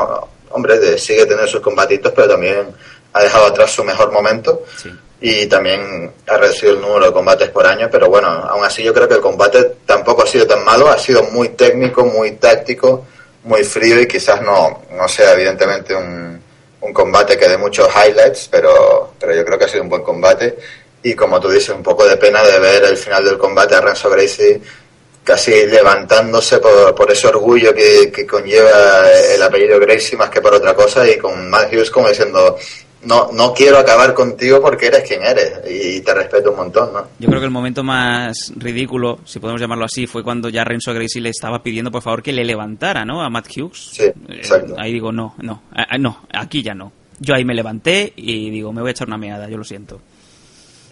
[0.53, 2.67] hombre, de- sigue teniendo sus combatitos, pero también
[3.12, 4.62] ha dejado atrás su mejor momento.
[4.81, 4.91] Sí.
[5.25, 8.93] Y también ha reducido el número de combates por año, pero bueno, aún así yo
[8.93, 13.07] creo que el combate tampoco ha sido tan malo, ha sido muy técnico, muy táctico,
[13.45, 16.43] muy frío y quizás no, no sea evidentemente un,
[16.81, 20.03] un combate que dé muchos highlights, pero, pero yo creo que ha sido un buen
[20.03, 20.57] combate.
[21.05, 23.81] Y como tú dices, un poco de pena de ver el final del combate a
[23.81, 24.61] Renzo Gracie
[25.25, 30.55] casi levantándose por, por ese orgullo que, que conlleva el apellido Gracie más que por
[30.55, 32.57] otra cosa y con Matt Hughes como diciendo
[33.05, 37.09] no, no quiero acabar contigo porque eres quien eres y te respeto un montón, ¿no?
[37.19, 40.95] Yo creo que el momento más ridículo, si podemos llamarlo así, fue cuando ya Renzo
[40.95, 43.23] Gracie le estaba pidiendo por favor que le levantara, ¿no?
[43.23, 43.91] A Matt Hughes.
[43.93, 44.43] Sí, Eh,
[44.79, 45.63] ahí digo, no, no,
[45.99, 46.93] no, aquí ya no.
[47.19, 50.01] Yo ahí me levanté y digo, me voy a echar una meada, yo lo siento.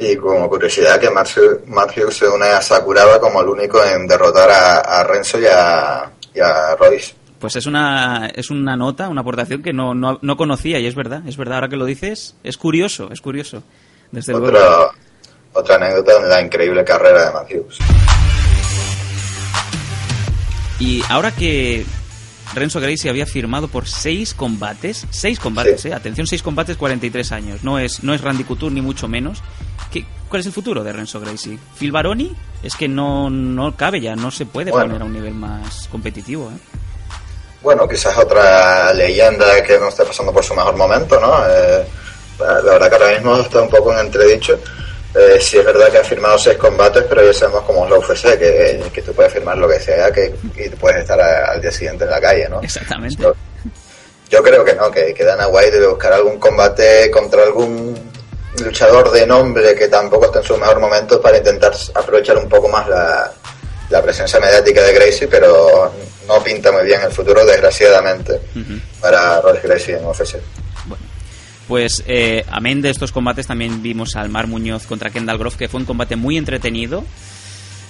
[0.03, 3.85] Y como curiosidad que Matt Hughes, Matt Hughes se une a Sakuraba como el único
[3.85, 7.15] en derrotar a, a Renzo y a, y a Royce.
[7.39, 10.95] Pues es una, es una nota, una aportación que no, no, no conocía y es
[10.95, 13.63] verdad, es verdad, ahora que lo dices, es curioso, es curioso.
[14.11, 14.91] Desde luego.
[15.53, 17.79] Otra, anécdota en la increíble carrera de Matt Hughes.
[20.79, 21.85] Y ahora que
[22.55, 25.89] Renzo Gracie había firmado por seis combates, seis combates, Sí.
[25.89, 29.43] eh, atención, seis combates, 43 años, no es, no es Randy Couture ni mucho menos.
[29.91, 31.59] ¿Qué, ¿Cuál es el futuro de Renzo Gracie?
[31.79, 32.35] ¿Phil Baroni?
[32.63, 34.87] Es que no, no cabe ya, no se puede Bueno.
[34.89, 36.51] poner a un nivel más competitivo.
[36.55, 36.59] ¿eh?
[37.63, 41.33] Bueno, quizás otra leyenda que no esté pasando por su mejor momento, ¿no?
[41.49, 41.85] Eh,
[42.39, 44.59] la verdad que ahora mismo está un poco en entredicho.
[45.15, 47.99] Eh, sí es verdad que ha firmado seis combates, pero ya sabemos cómo es la
[47.99, 51.61] UFC, que, que tú puedes firmar lo que sea que, y puedes estar a- al
[51.61, 52.61] día siguiente en la calle, ¿no?
[52.63, 53.21] Exactamente.
[53.23, 53.35] Yo,
[54.31, 58.10] yo creo que no, que, que Dana White debe buscar algún combate contra algún
[58.59, 62.69] luchador de nombre que tampoco esté en su mejor momento para intentar aprovechar un poco
[62.69, 63.33] más la,
[63.91, 65.93] la presencia mediática de Gracie, pero
[66.27, 68.41] no pinta muy bien el futuro, desgraciadamente,
[69.01, 70.37] para Royce Gracie en UFC.
[70.87, 71.05] Bueno,
[71.67, 75.69] pues eh, amén de estos combates también vimos al Mar Muñoz contra Kendall Grove, que
[75.69, 77.05] fue un combate muy entretenido.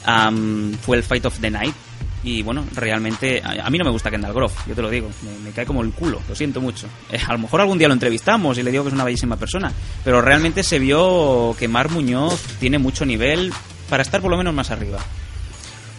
[0.05, 1.75] Am, fue el Fight of the Night.
[2.23, 5.09] Y bueno, realmente a, a mí no me gusta Kendall Grove, yo te lo digo,
[5.23, 6.87] me, me cae como el culo, lo siento mucho.
[7.13, 9.37] Eh, a lo mejor algún día lo entrevistamos y le digo que es una bellísima
[9.37, 9.73] persona,
[10.05, 13.53] pero realmente se vio que Mar Muñoz tiene mucho nivel
[13.89, 14.99] para estar por lo menos más arriba.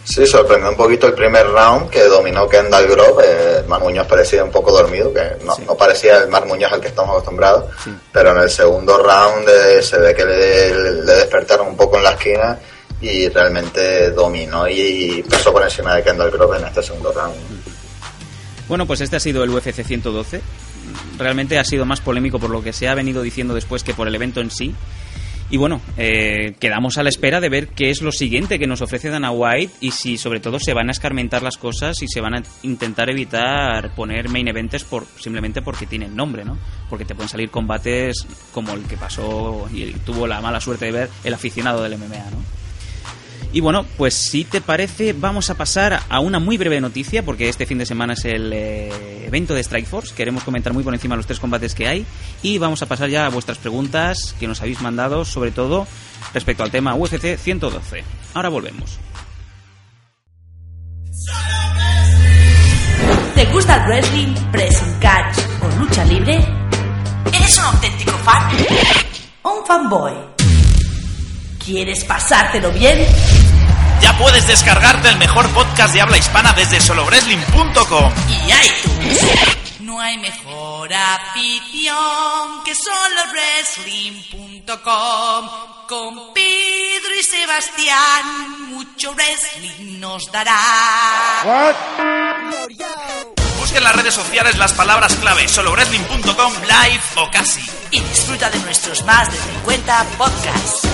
[0.04, 3.22] Sí, sorprendió un poquito el primer round que dominó Kendall Grove.
[3.24, 5.62] Eh, Mar Muñoz parecía un poco dormido, que no, Sí.
[5.64, 7.66] no parecía el Mar Muñoz al que estamos acostumbrados.
[7.84, 7.94] Sí.
[8.10, 12.02] Pero en el segundo round eh, se ve que le, le despertaron un poco en
[12.04, 12.58] la esquina
[13.02, 17.34] y realmente dominó y, pasó por encima de Kendall Grove en este segundo round.
[18.68, 20.40] Bueno, pues este ha sido el UFC 112.
[21.18, 24.06] Realmente ha sido más polémico por lo que se ha venido diciendo después que por
[24.06, 24.74] el evento en sí.
[25.50, 28.80] Y bueno, eh, quedamos a la espera de ver qué es lo siguiente que nos
[28.80, 32.22] ofrece Dana White y si sobre todo se van a escarmentar las cosas y se
[32.22, 36.56] van a intentar evitar poner main events por, simplemente porque tienen nombre, ¿no?
[36.88, 40.92] Porque te pueden salir combates como el que pasó y tuvo la mala suerte de
[40.92, 42.61] ver el aficionado del MMA, ¿no?
[43.52, 47.50] Y bueno, pues si te parece, vamos a pasar a una muy breve noticia, porque
[47.50, 50.14] este fin de semana es el eh, evento de Strikeforce.
[50.14, 52.06] Queremos comentar muy por encima los tres combates que hay.
[52.42, 55.86] Y vamos a pasar ya a vuestras preguntas que nos habéis mandado, sobre todo
[56.32, 58.02] respecto al tema UFC 112.
[58.32, 58.98] Ahora volvemos.
[63.34, 66.38] ¿Te gusta el wrestling, pressing catch o lucha libre?
[67.34, 68.50] ¿Eres un auténtico fan?
[69.42, 70.12] ¿O un fanboy?
[71.64, 72.98] ¿Quieres pasártelo bien?
[74.02, 78.12] Ya puedes descargarte el mejor podcast de habla hispana desde solowrestling.com.
[78.28, 79.20] Y iTunes.
[79.80, 85.48] No hay mejor afición que solowrestling.com.
[85.88, 90.58] Con Pedro y Sebastián, mucho wrestling nos dará.
[93.60, 97.60] Busca en las redes sociales las palabras clave solowrestling.com live o casi.
[97.92, 100.88] Y disfruta de nuestros más de 50 podcasts.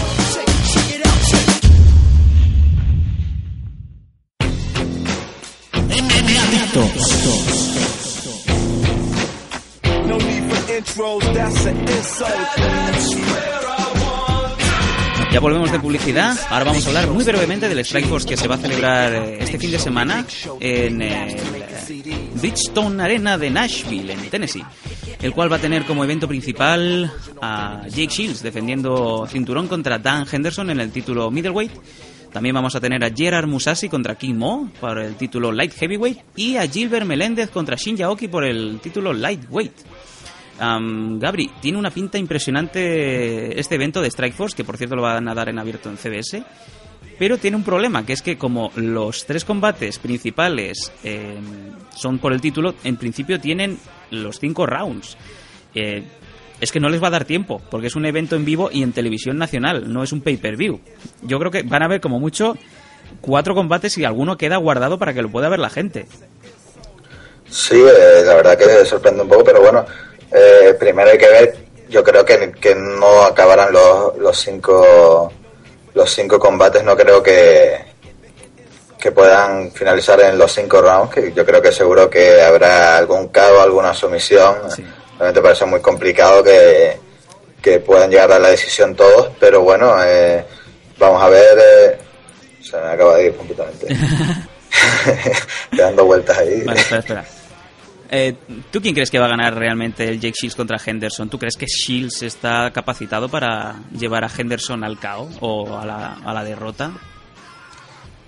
[15.33, 16.38] Ya volvemos de publicidad.
[16.49, 19.59] Ahora vamos a hablar muy brevemente del Strikeforce que se va a celebrar eh, este
[19.59, 20.25] fin de semana
[20.61, 24.64] en el eh, Bridgestone Arena de Nashville, en Tennessee.
[25.21, 27.12] El cual va a tener como evento principal
[27.43, 31.73] a Jake Shields defendiendo cinturón contra Dan Henderson en el título Middleweight.
[32.33, 36.19] También vamos a tener a Gerard Musashi contra King Mo por el título Light Heavyweight
[36.37, 39.73] y a Gilbert Meléndez contra Shin Yaoki por el título Lightweight.
[40.61, 45.29] Am, Gabri, tiene una pinta impresionante este evento de Strikeforce, que por cierto lo van
[45.29, 46.43] a dar en abierto en CBS,
[47.19, 51.38] pero tiene un problema, que es que como los tres combates principales eh,
[51.95, 53.79] son por el título, en principio tienen
[54.11, 55.17] los cinco rounds.
[55.75, 56.03] Eh,
[56.61, 58.83] es que no les va a dar tiempo, porque es un evento en vivo y
[58.83, 60.81] en televisión nacional, no es un pay-per-view.
[61.23, 62.57] Yo creo que van a ver como mucho
[63.21, 66.07] cuatro combates y alguno queda guardado para que lo pueda ver la gente.
[67.49, 69.85] Sí, eh, la verdad que sorprende un poco, pero bueno,
[70.33, 71.57] eh, primero hay que ver,
[71.88, 75.33] yo creo que, que no acabarán los, los cinco
[75.94, 77.88] los cinco combates, no creo que
[78.99, 83.29] que puedan finalizar en los cinco rounds, que yo creo que seguro que habrá algún
[83.29, 84.57] cabo, alguna sumisión.
[85.18, 86.98] Realmente parece muy complicado que,
[87.61, 90.44] que puedan llegar a la decisión todos, pero bueno, eh,
[90.98, 91.59] vamos a ver.
[91.59, 91.98] eh,
[92.62, 93.87] se me acaba de ir completamente.
[95.76, 96.62] dando vueltas ahí.
[96.62, 97.24] Vale, espera, espera.
[98.11, 98.35] Eh,
[98.70, 101.28] ¿Tú quién crees que va a ganar realmente el Jake Shields contra Henderson?
[101.28, 106.14] ¿Tú crees que Shields está capacitado para llevar a Henderson al KO o a la,
[106.24, 106.92] a la derrota?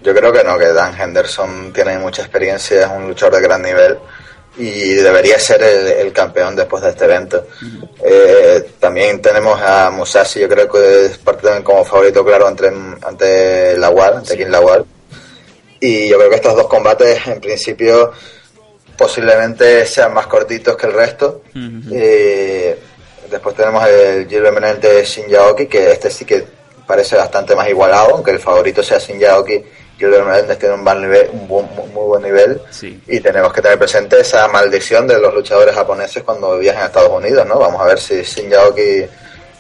[0.03, 3.63] Yo creo que no, que Dan Henderson tiene mucha experiencia, es un luchador de gran
[3.63, 3.99] nivel
[4.57, 7.47] y debería ser el, el campeón después de este evento.
[8.05, 12.71] Eh, también tenemos a Musashi, yo creo que es parte también como favorito claro ante,
[13.03, 14.85] ante Lawal, ante King Lawal.
[15.79, 18.13] Y yo creo que estos dos combates en principio
[18.99, 21.43] posiblemente sean más cortitos que el resto.
[21.91, 22.79] Eh,
[23.31, 26.45] después tenemos el Gilbert Menendez Shin Yaoki, que este sí que
[26.87, 29.65] parece bastante más igualado, aunque el favorito sea Shin Yaoki.
[30.01, 32.61] Gilbert Menendez tiene un, buen nivel, un buen- muy, buen nivel
[33.07, 37.11] y tenemos que tener presente esa maldición de los luchadores japoneses cuando viajan a Estados
[37.13, 37.59] Unidos, ¿no?
[37.59, 39.05] Vamos a ver si Shin Yaoki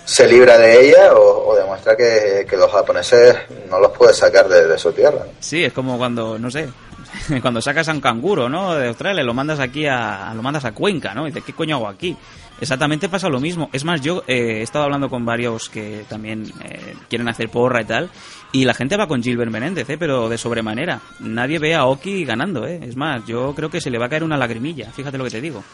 [0.04, 3.36] se libra de ella o, o demuestra que, que los japoneses
[3.68, 5.20] no los puede sacar de, de su tierra.
[5.38, 6.68] Sí, es como cuando, no sé,
[7.42, 8.74] cuando sacas a un canguro, ¿no?
[8.74, 11.24] De Australia, lo mandas aquí a, lo mandas a Cuenca, ¿no?
[11.26, 12.16] Y dices, ¿qué coño hago aquí?
[12.60, 13.70] Exactamente pasa lo mismo.
[13.72, 17.80] Es más, yo eh, he estado hablando con varios que también eh, quieren hacer porra
[17.82, 18.10] y tal,
[18.52, 19.96] y la gente va con Gilbert Menéndez, ¿eh?
[19.98, 21.00] Pero de sobremanera.
[21.20, 22.80] Nadie ve a Oki ganando, ¿eh?
[22.82, 25.30] Es más, yo creo que se le va a caer una lagrimilla, fíjate lo que
[25.30, 25.64] te digo.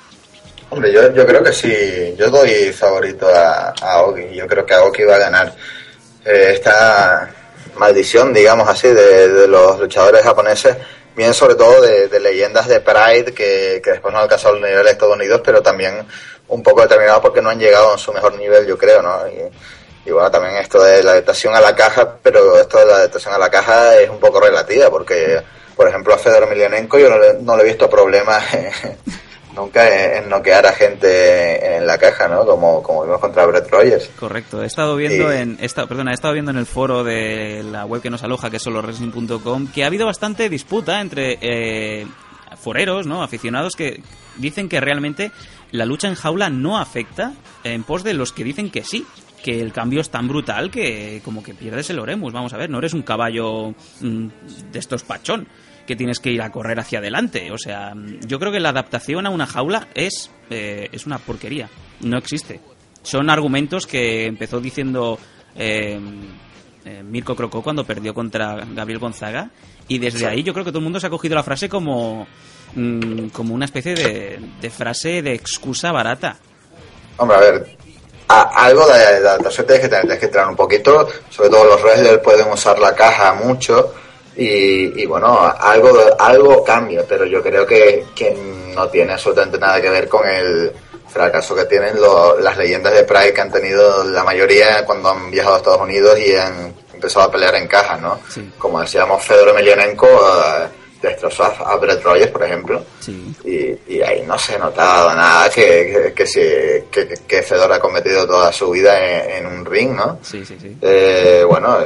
[0.70, 1.72] Hombre, yo, yo creo que sí,
[2.18, 5.55] yo doy favorito a, a Aoki, yo creo que Aoki va a ganar
[6.25, 7.31] eh, esta
[7.77, 10.77] maldición, digamos así, de, los luchadores japoneses,
[11.16, 14.62] bien sobre todo de, de leyendas de Pride que, que después no han alcanzado el
[14.62, 16.05] nivel de Estados Unidos, pero también
[16.48, 19.26] un poco determinados porque no han llegado a su mejor nivel, yo creo, ¿no?
[19.28, 22.94] Y, y bueno, también esto de la adaptación a la caja, pero esto de la
[22.96, 25.42] adaptación a la caja es un poco relativa, porque,
[25.74, 28.44] por ejemplo, a Fedor Emelianenko yo no le, no le he visto problemas
[29.56, 32.46] nunca en, noquear a gente en la caja, ¿no?
[32.46, 34.11] Como, como vimos contra Brett Rogers.
[34.20, 37.85] Correcto, he estado viendo en esta, perdona, he estado viendo en el foro de la
[37.85, 42.06] web que nos aloja, que es solowrestling.com, que ha habido bastante disputa entre eh,
[42.62, 43.24] foreros, ¿no?
[43.24, 44.02] aficionados que
[44.37, 45.32] dicen que realmente
[45.72, 47.33] la lucha en jaula no afecta
[47.64, 49.05] en pos de los que dicen que sí,
[49.42, 52.70] que el cambio es tan brutal que como que pierdes el oremus, vamos a ver,
[52.70, 54.26] no eres un caballo mm,
[54.72, 55.46] de estos pachón
[55.87, 57.50] que tienes que ir a correr hacia adelante.
[57.52, 61.18] O sea, mm, yo creo que la adaptación a una jaula es, eh, es una
[61.18, 61.70] porquería.
[62.00, 62.61] No existe.
[63.02, 65.18] Son argumentos que empezó diciendo
[65.55, 65.98] eh,
[66.85, 69.50] eh, Mirko Crocó cuando perdió contra Gabriel Gonzaga.
[69.88, 72.26] Y desde ahí yo creo que todo el mundo se ha cogido la frase como,
[72.74, 76.37] mm, como una especie de, de frase de excusa barata.
[77.18, 77.76] Hombre, a ver,
[78.29, 81.64] a- algo de, de adaptación tienes que tener, tienes que entrar un poquito, sobre todo
[81.64, 83.94] los wrestlers pueden usar la caja mucho
[84.37, 88.37] y, y bueno, algo, algo cambia, pero yo creo que, que
[88.74, 90.70] no tiene absolutamente nada que ver con el
[91.09, 95.31] fracaso que tienen lo- las leyendas de Pride que han tenido la mayoría cuando han
[95.31, 98.20] viajado a Estados Unidos y han empezado a pelear en caja, ¿no?
[98.59, 100.66] Como decíamos, Fedor Emelianenko eh,
[101.08, 102.82] destrozó a, a Brett Rogers, por ejemplo
[103.44, 105.62] y, y ahí no se notaba nada que,
[106.06, 109.92] que, que, se- que, que Fedor ha cometido toda su vida en, en un ring,
[109.94, 110.18] ¿no?
[110.22, 110.76] Sí, sí, sí.
[110.82, 111.78] Eh, bueno,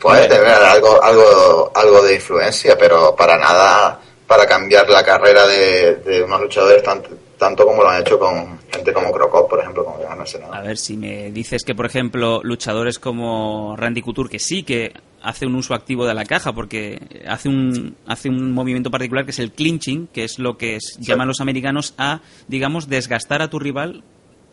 [0.00, 5.96] puede tener algo, algo, algo de influencia, pero para nada para cambiar la carrera de,
[5.96, 7.10] de unos luchadores tanto,
[7.40, 10.56] tanto como lo han hecho con gente como Crocop, por ejemplo, como ya nada.
[10.56, 14.92] A ver, si me dices que, por ejemplo, luchadores como Randy Couture, que sí que
[15.22, 19.30] hace un uso activo de la caja, porque hace un, hace un movimiento particular que
[19.32, 23.48] es el clinching, que es lo que es- llaman los americanos a, digamos, desgastar a
[23.50, 24.04] tu rival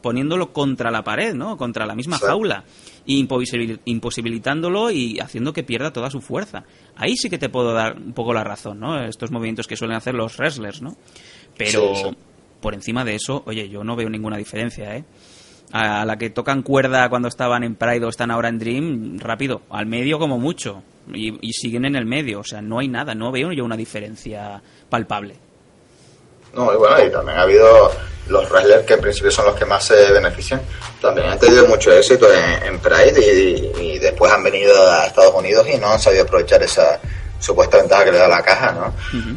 [0.02, 1.58] poniéndolo contra la pared, ¿no?
[1.58, 2.64] Contra la misma jaula.
[3.06, 6.64] Y imposibil- imposibilitándolo y haciendo que pierda toda su fuerza.
[6.96, 9.02] Ahí sí que te puedo dar un poco la razón, ¿no?
[9.04, 10.96] Estos movimientos que suelen hacer los wrestlers, ¿no?
[11.58, 12.18] Pero Sí, sí.
[12.62, 15.04] Por encima de eso, oye, yo no veo ninguna diferencia, ¿eh?
[15.72, 19.64] A la que tocan cuerda cuando estaban en Pride o están ahora en Dream, rápido,
[19.70, 20.82] al medio como mucho.
[21.14, 24.62] Y, siguen en el medio, o sea, no hay nada, no veo yo una diferencia
[24.90, 25.36] palpable.
[26.54, 27.92] No, y bueno, y también ha habido
[28.28, 30.62] los wrestlers que en principio son los que más se benefician.
[31.02, 35.34] También han tenido mucho éxito en, en Pride y, y después han venido a Estados
[35.34, 37.00] Unidos y no han sabido aprovechar esa
[37.40, 38.94] supuesta ventaja que le da la caja, ¿no?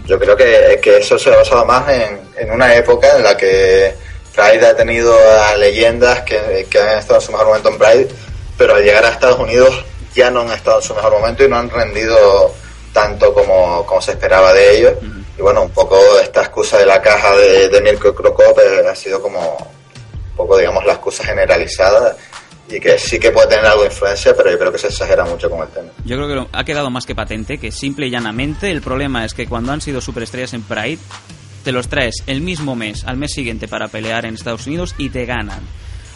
[0.06, 3.36] Yo creo que, que eso se ha basado más en, en una época en la
[3.36, 3.94] que
[4.34, 8.08] Pride ha tenido a leyendas que, que han estado en su mejor momento en Pride,
[8.56, 9.84] pero al llegar a Estados Unidos
[10.14, 12.54] ya no han estado en su mejor momento y no han rendido
[12.92, 14.94] tanto como, como se esperaba de ellos.
[15.38, 18.94] Y bueno, un poco esta excusa de la caja de, de Mirko Krokop eh, ha
[18.94, 22.16] sido como un poco, digamos, la excusa generalizada
[22.70, 25.24] y que sí que puede tener algo de influencia, pero yo creo que se exagera
[25.24, 25.88] mucho con el tema.
[26.04, 29.34] Yo creo que ha quedado más que patente que simple y llanamente el problema es
[29.34, 30.98] que cuando han sido superestrellas en Pride,
[31.64, 35.10] te los traes el mismo mes, al mes siguiente para pelear en Estados Unidos y
[35.10, 35.60] te ganan.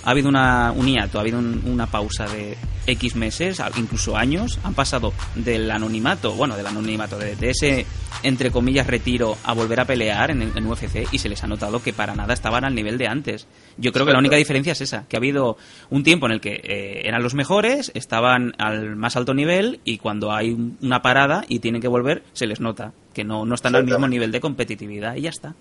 [0.04, 4.58] Ha habido una, un hiato, ha habido un- una pausa de X meses, incluso años.
[4.62, 7.86] Han pasado del anonimato, bueno, del anonimato, de, de ese,
[8.22, 11.82] entre comillas, retiro a volver a pelear en, en UFC y se les ha notado
[11.82, 13.46] que para nada estaban al nivel de antes.
[13.78, 15.56] Yo creo que la única diferencia es esa, que ha habido
[15.88, 19.96] un tiempo en el que eh, eran los mejores, estaban al más alto nivel y
[19.96, 23.54] cuando hay un- una parada y tienen que volver, se les nota que no, no
[23.54, 25.54] están al mismo nivel de competitividad y ya está.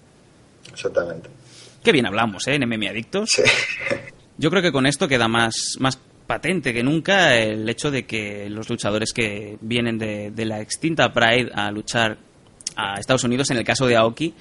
[0.71, 1.29] Exactamente.
[1.83, 2.55] Qué bien hablamos, ¿eh?
[2.55, 3.29] En MMA Adictos.
[4.37, 8.49] Yo creo que con esto queda más, más patente que nunca el hecho de que
[8.49, 12.17] los luchadores que vienen de, de la extinta Pride a luchar
[12.75, 14.33] a Estados Unidos, en el caso de Aoki,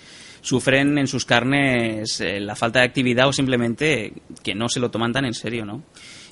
[0.43, 4.13] sufren en sus carnes eh, la falta de actividad o simplemente
[4.43, 5.83] que no se lo toman tan en serio, ¿no?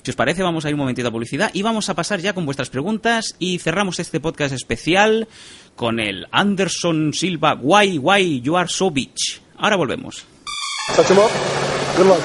[0.03, 2.33] Si os parece, vamos a ir un momentito a publicidad y vamos a pasar ya
[2.33, 5.27] con vuestras preguntas y cerramos este podcast especial
[5.75, 9.41] con el Anderson Silva Why, why you are so bitch.
[9.57, 10.25] Ahora volvemos.
[11.97, 12.19] Good luck.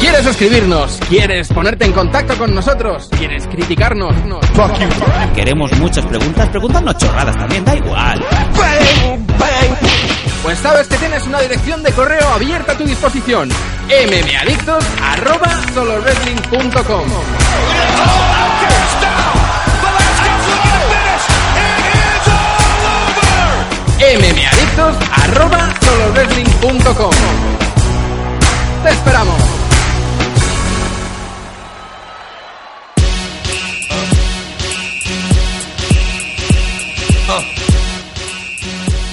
[0.00, 0.98] ¿Quieres suscribirnos?
[1.08, 3.08] ¿Quieres ponerte en contacto con nosotros?
[3.16, 4.14] ¿Quieres criticarnos?
[4.54, 4.88] Fuck you.
[5.34, 8.24] Queremos muchas preguntas, preguntarnos chorradas también, da igual.
[10.42, 13.48] Pues sabes que tienes una dirección de correo abierta a tu disposición.
[13.48, 14.84] mmadictos
[24.78, 27.10] mmadictos arroba solowrestling.com
[28.84, 29.42] Te esperamos.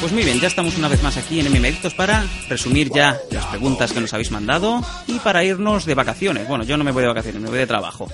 [0.02, 3.18] Pues muy bien, ya estamos una vez más aquí en MM Adictos para resumir ya
[3.32, 6.48] las preguntas que nos habéis mandado y para irnos de vacaciones.
[6.48, 8.08] Bueno, yo no me voy de vacaciones, me voy de trabajo.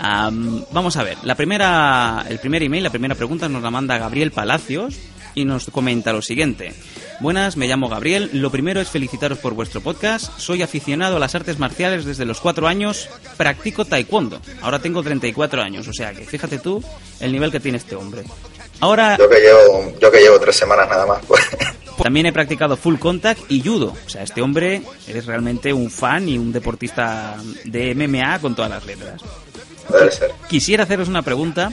[0.00, 3.98] Am, vamos a ver, la primera, el primer email, la primera pregunta nos la manda
[3.98, 4.98] Gabriel Palacios
[5.34, 6.74] y nos comenta lo siguiente.
[7.20, 8.30] Buenas, me llamo Gabriel.
[8.32, 10.38] Lo primero es felicitaros por vuestro podcast.
[10.38, 13.08] Soy aficionado a las artes marciales desde los cuatro años.
[13.36, 14.40] Practico taekwondo.
[14.60, 16.82] Ahora tengo 34 años, o sea que fíjate tú
[17.20, 18.22] el nivel que tiene este hombre.
[18.80, 21.40] Ahora Yo que llevo, yo que llevo tres semanas nada más, pues.
[22.02, 23.94] también he practicado full contact y judo.
[24.04, 28.70] O sea, este hombre es realmente un fan y un deportista de MMA con todas
[28.70, 29.22] las letras.
[29.88, 30.30] Debe ser.
[30.48, 31.72] Quisiera haceros una pregunta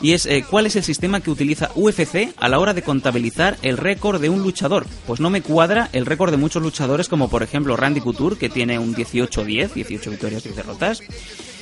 [0.00, 3.56] y es eh, ¿cuál es el sistema que utiliza UFC a la hora de contabilizar
[3.62, 4.86] el récord de un luchador?
[5.06, 8.48] Pues no me cuadra el récord de muchos luchadores como por ejemplo Randy Couture que
[8.48, 11.00] tiene un 18-10, 18 victorias, 10 derrotas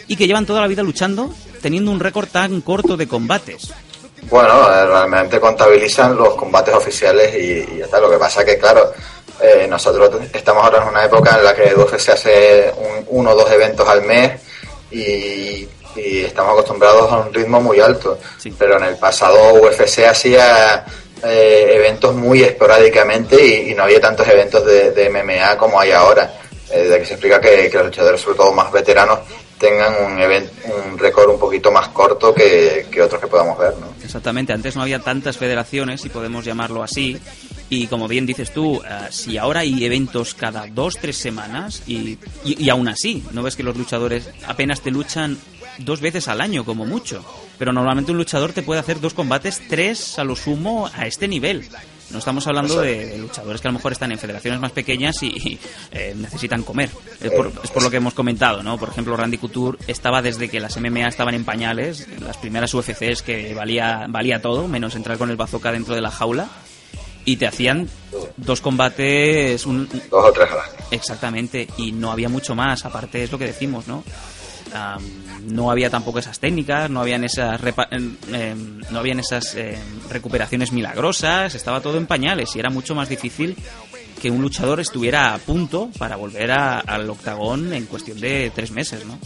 [0.07, 3.73] y que llevan toda la vida luchando teniendo un récord tan corto de combates.
[4.31, 8.01] Bueno, eh, realmente contabilizan los combates oficiales y, ya está.
[8.01, 8.93] Lo que pasa que, claro,
[9.41, 13.35] eh, nosotros estamos ahora en una época en la que UFC hace un- uno o
[13.37, 14.41] dos eventos al mes
[14.91, 15.67] y,
[16.07, 18.19] y estamos acostumbrados a un ritmo muy alto.
[18.59, 20.85] Pero en el pasado UFC hacía
[21.25, 25.91] eh, eventos muy esporádicamente y, y no había tantos eventos de, de MMA como hay
[25.93, 26.33] ahora.
[26.71, 29.21] Eh, de que se explica que, que los luchadores, sobre todo más veteranos,
[29.59, 33.75] tengan un, event- un récord un poquito más corto que, que otros que podamos ver,
[33.79, 33.87] ¿no?
[34.05, 37.19] Exactamente, antes no había tantas federaciones, si podemos llamarlo así,
[37.71, 42.19] y como bien dices tú, eh, si ahora hay eventos cada dos, tres semanas, y,
[42.45, 45.39] y, y aún así, ¿no ves que los luchadores apenas te luchan
[45.79, 47.25] dos veces al año como mucho?
[47.59, 51.29] Pero normalmente un luchador te puede hacer dos combates, tres a lo sumo a este
[51.29, 51.69] nivel.
[52.11, 55.27] No estamos hablando de, luchadores que a lo mejor están en federaciones más pequeñas y,
[55.27, 55.59] y,
[55.93, 56.89] eh, necesitan comer.
[57.21, 58.79] Es por, es por lo que hemos comentado, ¿no?
[58.79, 62.73] Por ejemplo, Randy Couture estaba desde que las MMA estaban en pañales, en las primeras
[62.73, 66.49] UFCs que valía, valía todo, menos entrar con el bazooka dentro de la jaula,
[67.27, 67.91] y te hacían
[68.39, 70.87] dos combates, un, Dos o tres año.
[70.91, 74.03] Exactamente, y no había mucho más, aparte es lo que decimos, ¿no?
[74.75, 75.03] Am,
[75.49, 79.77] no había tampoco esas técnicas, no habían esas repa- em, no habían esas em,
[80.11, 83.57] recuperaciones milagrosas, estaba todo en pañales y era mucho más difícil
[84.21, 88.71] que un luchador estuviera a punto para volver a- al octagón en cuestión de tres
[88.73, 89.19] meses, ¿no?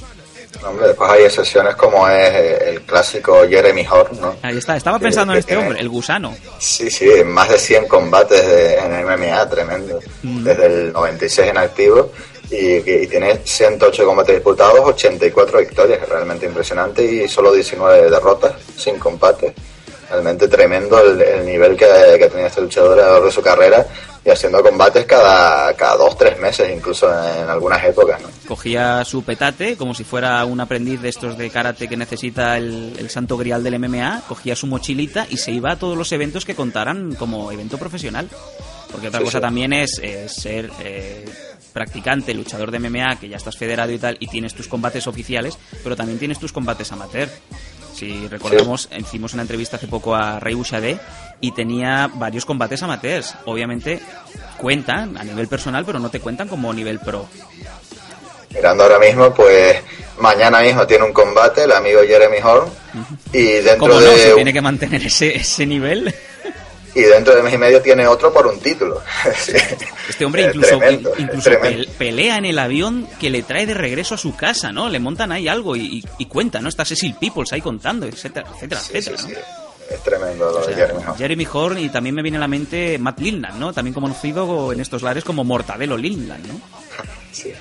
[0.68, 4.36] Hombre, después hay excepciones como es eh, el clásico Jeremy Horn, ¿no?
[4.42, 6.36] Ahí está, estaba Que- pensando en que este tiene- hombre, el gusano.
[6.58, 9.98] Sí, sí, más de 100 combates de- en MMA, tremendo.
[10.22, 10.44] Mm.
[10.44, 12.12] Desde el 96 en activo
[12.52, 18.10] y, y tiene 108 combates disputados, 84 victorias, que es realmente impresionante, y solo 19
[18.10, 19.54] derrotas, sin combate.
[20.10, 21.86] Realmente tremendo el, el nivel que,
[22.18, 23.86] que tenía este luchador a lo largo de su carrera
[24.24, 28.20] y haciendo combates cada, cada dos, tres meses, incluso en, algunas épocas.
[28.20, 28.28] ¿no?
[28.46, 32.92] Cogía su petate como si fuera un aprendiz de estos de karate que necesita el,
[32.98, 36.44] el santo grial del MMA, cogía su mochilita y se iba a todos los eventos
[36.44, 38.28] que contaran como evento profesional.
[38.92, 39.42] Porque otra Sí, cosa sí.
[39.42, 41.24] también es, eh, ser eh,
[41.72, 45.58] practicante, luchador de MMA, que ya estás federado y tal, y tienes tus combates oficiales,
[45.82, 47.28] pero también tienes tus combates amateur.
[47.94, 50.98] Si recordamos, hicimos una entrevista hace poco a Rey Bouchardé
[51.40, 53.34] y tenía varios combates amateurs.
[53.44, 54.00] Obviamente
[54.56, 57.28] cuentan a nivel personal, pero no te cuentan como nivel pro.
[58.50, 59.76] Mirando ahora mismo, pues
[60.18, 62.70] mañana mismo tiene un combate el amigo Jeremy Horn
[63.32, 66.14] y dentro Como no, de se tiene que mantener ese, ese nivel.
[66.94, 69.00] Y dentro de mes y medio tiene otro por un título.
[69.36, 69.52] Sí.
[70.08, 71.50] Este hombre incluso, tremendo, incluso
[71.96, 74.88] pelea en el avión que le trae de regreso a su casa, ¿no?
[74.88, 76.68] Le montan ahí algo y, cuenta, ¿no?
[76.68, 79.28] Está Cecil Peoples ahí contando, etcétera, etcétera, etcétera, ¿no?
[79.90, 81.16] Es tremendo lo O de Jeremy Horn.
[81.16, 83.72] Jeremy Horn y también me viene a la mente Matt Lindland, ¿no?
[83.72, 86.60] También conocido en estos lares como Mortadelo Lindland, ¿no?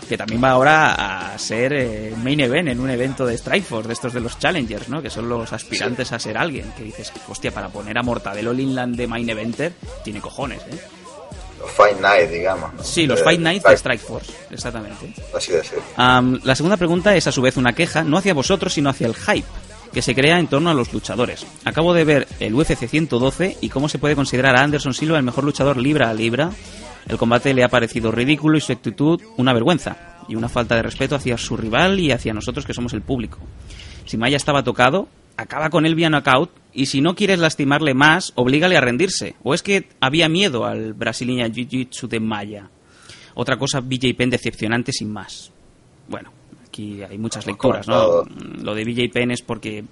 [0.08, 3.94] Que también va ahora a ser eh, main event en un evento de Strikeforce, de
[3.94, 5.02] estos de los Challengers, ¿no?
[5.02, 6.72] Que son los aspirantes a ser alguien.
[6.78, 10.80] Que dices, hostia, para poner a Mortadelo Lindland de main eventer, tiene cojones, ¿eh?
[11.60, 12.74] Los Fight Night, digamos.
[12.74, 12.84] ¿no?
[12.84, 15.14] Sí, los Fight Nights de Strikeforce, exactamente.
[15.36, 15.52] Así.
[15.96, 19.06] Am, la segunda pregunta es a su vez una queja, no hacia vosotros, sino hacia
[19.06, 19.48] el hype
[19.94, 21.46] que se crea en torno a los luchadores.
[21.66, 25.24] Acabo de ver el UFC 112 y cómo se puede considerar a Anderson Silva el
[25.24, 26.52] mejor luchador libra a libra.
[27.08, 30.84] El combate le ha parecido ridículo y su actitud una vergüenza y una falta de
[30.84, 33.40] respeto hacia su rival y hacia nosotros que somos el público.
[34.06, 38.32] Si Maya estaba tocado, acaba con él vía knockout y si no quieres lastimarle más,
[38.36, 39.36] oblígale a rendirse.
[39.44, 42.70] ¿O es que había miedo al brasileño Jiu-Jitsu de Maya?
[43.34, 45.52] Otra cosa, BJ Penn decepcionante sin más.
[46.08, 46.32] Bueno,
[46.68, 48.24] aquí hay muchas lecturas, ¿no?
[48.62, 49.84] Lo de BJ Penn es porque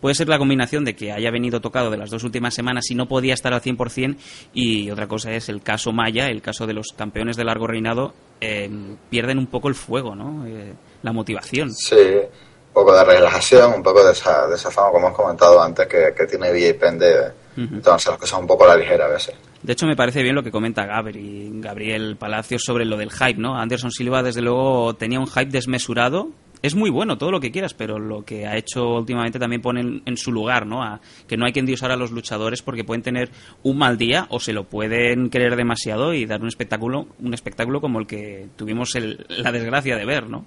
[0.00, 2.94] puede ser la combinación de que haya venido tocado de las dos últimas semanas y
[2.94, 4.16] no podía estar al 100%
[4.54, 8.14] y otra cosa es el caso Maya, el caso de los campeones de largo reinado,
[8.40, 8.70] eh,
[9.10, 10.46] pierden un poco el fuego, ¿no?
[10.46, 10.72] Eh,
[11.02, 11.72] la motivación.
[11.72, 15.62] Sí, un poco de relajación, un poco de esa, de esa fama, como hemos comentado
[15.62, 17.76] antes, que, que tiene BJ Penn de Ujú.
[17.76, 19.34] entonces las cosas un poco a la ligera a veces.
[19.62, 23.40] De hecho, me parece bien lo que comenta Gabri, Gabriel Palacios sobre lo del hype,
[23.40, 23.56] ¿no?
[23.56, 26.28] Anderson Silva, desde luego, tenía un hype desmesurado.
[26.62, 29.80] Es muy bueno, todo lo que quieras, pero lo que ha hecho últimamente también pone
[29.82, 30.82] en, en su lugar, ¿no?
[30.82, 33.30] A- que no hay que endiosar a los luchadores porque pueden tener
[33.62, 37.80] un mal día o se lo pueden querer demasiado y dar un espectáculo, un espectáculo
[37.80, 40.44] como el que tuvimos el- la desgracia de ver, ¿no?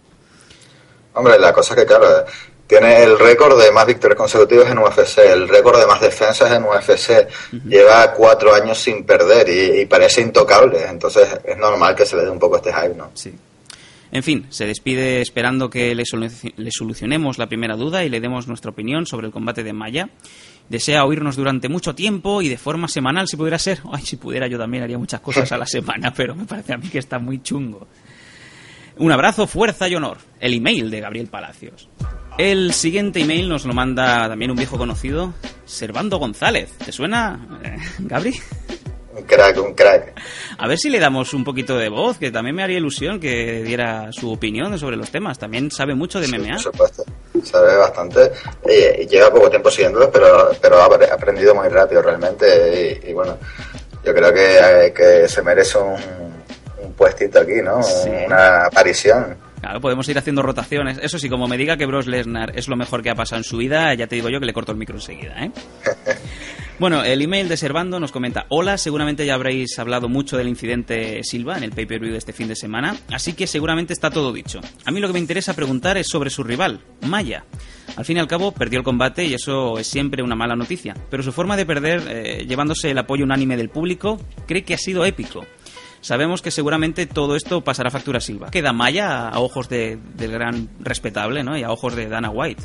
[1.14, 2.08] Hombre, la cosa es que, claro,
[2.68, 6.64] tiene el récord de más victorias consecutivas en UFC, el récord de más defensas en
[6.64, 7.28] UFC,
[7.68, 12.24] lleva cuatro años sin perder y, y parece intocable, entonces es normal que se le
[12.24, 13.10] dé un poco este hype, ¿no?
[13.16, 13.34] Sí.
[14.12, 16.04] En fin, se despide esperando que le,
[16.58, 20.10] le solucionemos la primera duda y le demos nuestra opinión sobre el combate de Maya.
[20.70, 23.82] Desea oírnos durante mucho tiempo y de forma semanal, si pudiera ser.
[23.92, 26.78] Ay, si pudiera, yo también haría muchas cosas a la semana, pero me parece a
[26.78, 27.88] mí que está muy chungo.
[28.98, 30.18] Un abrazo, fuerza y honor.
[30.40, 31.88] El email de Gabriel Palacios.
[32.38, 35.34] El siguiente email nos lo manda también un viejo conocido,
[35.66, 36.72] Servando González.
[36.78, 38.34] ¿Te suena, eh, Gabri?
[39.20, 40.14] Un crack, un crack.
[40.58, 43.64] A ver si le damos un poquito de voz, que también me haría ilusión que
[43.64, 45.38] diera su opinión sobre los temas.
[45.38, 46.54] También sabe mucho de MMA.
[46.54, 47.04] Por supuesto,
[47.44, 48.32] sabe bastante
[48.66, 53.10] y, y lleva poco tiempo siguiéndolos, pero, pero ha apre- aprendido muy rápido realmente y,
[53.10, 53.38] y bueno,
[54.06, 55.96] yo creo que, que se merece un,
[56.84, 57.82] un puestito aquí, ¿no?
[57.84, 58.10] Sí.
[58.26, 59.38] Una aparición.
[59.60, 61.00] Claro, podemos ir haciendo rotaciones.
[61.02, 63.44] Eso sí, como me diga que Bros Lesnar es lo mejor que ha pasado en
[63.44, 65.52] su vida, ya te digo yo que le corto el micro enseguida, ¿eh?
[66.80, 71.22] Bueno, el email de Servando nos comenta, hola, seguramente ya habréis hablado mucho del incidente
[71.26, 74.62] Silva en el pay-per-view de este fin de semana, así que seguramente está todo dicho.
[74.86, 77.44] A mí lo que me interesa preguntar es sobre su rival, Maya.
[77.98, 80.96] Al fin y al cabo, perdió el combate y eso es siempre una mala noticia,
[81.10, 84.18] pero su forma de perder, eh, llevándose el apoyo unánime del público,
[84.48, 85.46] cree que ha sido épico.
[86.00, 88.52] Sabemos que seguramente todo esto pasará factura a Silva.
[88.52, 91.58] Queda Maya a ojos de- del gran respetable, ¿no?
[91.58, 92.64] Y a ojos de Dana White.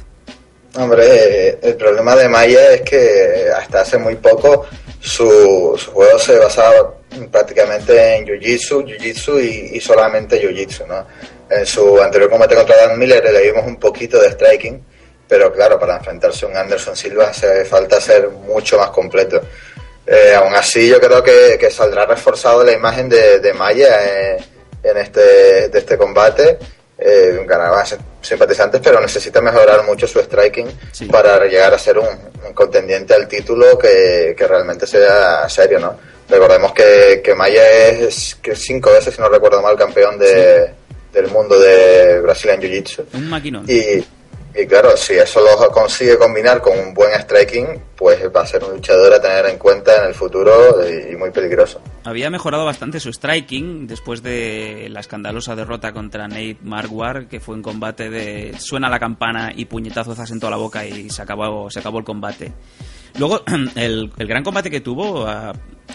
[0.76, 4.66] Hombre, eh, el problema de Maya es que hasta hace muy poco
[5.00, 6.94] su, su juego se basaba
[7.30, 11.06] prácticamente en Jiu-Jitsu, Jiu-Jitsu y, solamente Jiu-Jitsu, ¿no?
[11.48, 14.82] En su anterior combate contra Dan Miller le vimos un poquito de striking,
[15.28, 19.40] pero claro, para enfrentarse a un Anderson Silva hace falta ser mucho más completo.
[20.06, 24.36] Eh, aún así, yo creo que, saldrá reforzado la imagen de, Maya
[24.82, 26.58] en este, de este combate.
[26.96, 27.44] Eh,
[27.84, 30.68] sim- simpatizantes, pero necesita mejorar mucho su striking
[31.10, 32.06] para llegar a ser un,
[32.46, 35.96] un contendiente al título que, que realmente sea serio, ¿no?
[36.28, 40.70] Recordemos que, que Maya es que cinco veces, si no recuerdo mal, campeón de,
[41.12, 43.04] del mundo de Brazilian Jiu-Jitsu.
[43.12, 43.64] Un maquinón.
[43.68, 44.02] Y,
[44.56, 48.62] y claro, si eso lo consigue combinar con un buen striking, pues va a ser
[48.62, 50.52] un luchador a tener en cuenta en el futuro
[50.88, 51.80] y, muy peligroso.
[52.04, 57.56] Había mejorado bastante su striking después de la escandalosa derrota contra Nate Marquardt, que fue
[57.56, 61.68] un combate de suena la campana y puñetazos en toda la boca y se acabó,
[61.70, 62.52] se acabó el combate.
[63.18, 63.42] Luego,
[63.76, 65.52] el, el gran combate que tuvo ah,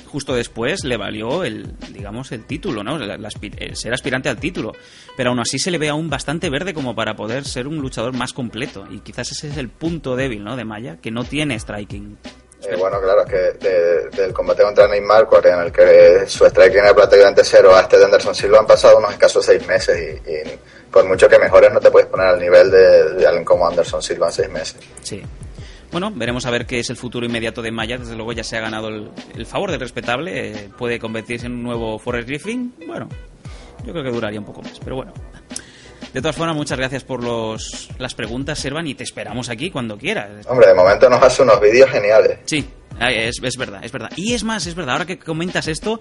[0.07, 2.97] justo después le valió el, digamos, el título, ¿no?
[2.97, 4.73] El ser aspirante al título.
[5.17, 8.13] Pero aún así se le ve aún bastante verde como para poder ser un luchador
[8.13, 8.85] más completo.
[8.89, 10.55] Y quizás ese es el punto débil, ¿no?
[10.55, 12.17] De Maya, que no tiene striking.
[12.61, 16.79] Eh, bueno, claro, es que de- del combate contra Neymar, en el que su striking
[16.79, 20.29] era prácticamente cero, a este de Anderson Silva han pasado unos escasos seis meses y,
[20.29, 20.59] y
[20.91, 24.01] por mucho que mejores no te puedes poner al nivel de, de alguien como Anderson
[24.01, 24.75] Silva en seis meses.
[25.03, 25.21] Sí.
[25.91, 27.97] Bueno, veremos a ver qué es el futuro inmediato de Maya.
[27.97, 30.51] Desde luego ya se ha ganado el, el favor del respetable.
[30.51, 32.73] eh, puede convertirse en un nuevo Forrest Griffin.
[32.85, 33.09] Bueno,
[33.85, 35.13] yo creo que duraría un poco más, pero bueno.
[36.13, 39.97] De todas formas, muchas gracias por los, las preguntas, Servan, y te esperamos aquí cuando
[39.97, 40.45] quieras.
[40.47, 42.39] Hombre, de momento nos hace unos vídeos geniales.
[42.45, 42.65] Sí,
[42.99, 44.09] es, es verdad, es verdad.
[44.15, 45.99] Y es más, es verdad, ahora que comentas esto,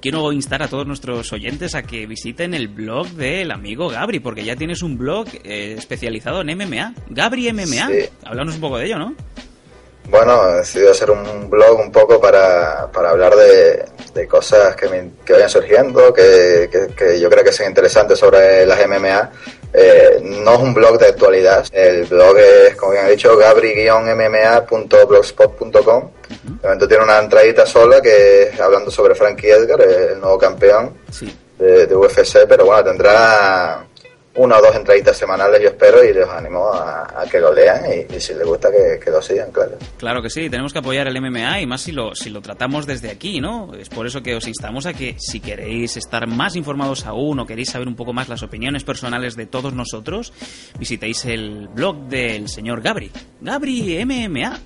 [0.00, 4.44] quiero instar a todos nuestros oyentes a que visiten el blog del amigo Gabri, porque
[4.44, 6.94] ya tienes un blog eh, especializado en MMA.
[7.10, 7.66] Gabri MMA.
[7.66, 8.08] Sí.
[8.24, 9.14] Háblanos un poco de ello, ¿no?
[10.08, 13.84] Bueno, he decidido hacer un blog un poco para, para hablar de,
[14.14, 18.18] de cosas que, me- que vayan surgiendo, que, que- que yo creo que sean interesantes
[18.18, 19.30] sobre las MMA.
[19.72, 26.10] Eh, no es un blog de actualidad, el blog es, como bien he dicho, gabri-mma.blogspot.com.
[26.28, 30.94] De momento tiene una entradita sola que es hablando sobre Frankie Edgar, el nuevo campeón
[31.10, 31.34] Sí.
[31.58, 33.84] de, de UFC, pero bueno, tendrá
[34.36, 37.82] una o dos entraditas semanales, yo espero, y les animo a, a que lo lean
[37.86, 39.72] y, y si les gusta que, que lo sigan, claro.
[39.96, 42.86] Claro que sí, tenemos que apoyar el MMA y más si lo, si lo tratamos
[42.86, 43.74] desde aquí, ¿no?
[43.74, 47.46] Es por eso que os instamos a que si queréis estar más informados aún o
[47.46, 50.32] queréis saber un poco más las opiniones personales de todos nosotros,
[50.78, 53.10] visitéis el blog del señor Gabri.
[53.40, 54.58] Gabri MMA.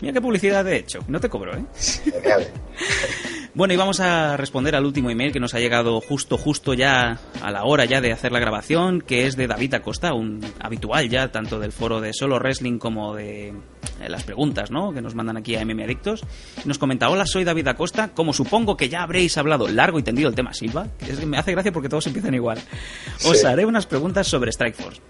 [0.00, 1.00] Mira qué publicidad he hecho.
[1.08, 1.64] No te cobro, ¿eh?
[2.04, 2.46] Genial.
[3.56, 7.18] Bueno, y vamos a responder al último email que nos ha llegado justo, justo ya
[7.40, 11.08] a la hora ya de hacer la grabación, que es de David Acosta, un habitual
[11.08, 14.92] ya, tanto del foro de Solo Wrestling como de eh, las preguntas, ¿no?
[14.92, 16.22] Que nos mandan aquí a MM Adictos.
[16.66, 20.28] Nos comenta, hola, soy David Acosta, como supongo que ya habréis hablado largo y tendido
[20.28, 22.58] el tema Silva, que es que me hace gracia porque todos empiezan igual.
[23.24, 23.46] Os Sí.
[23.46, 25.00] haré unas preguntas sobre Strikeforce.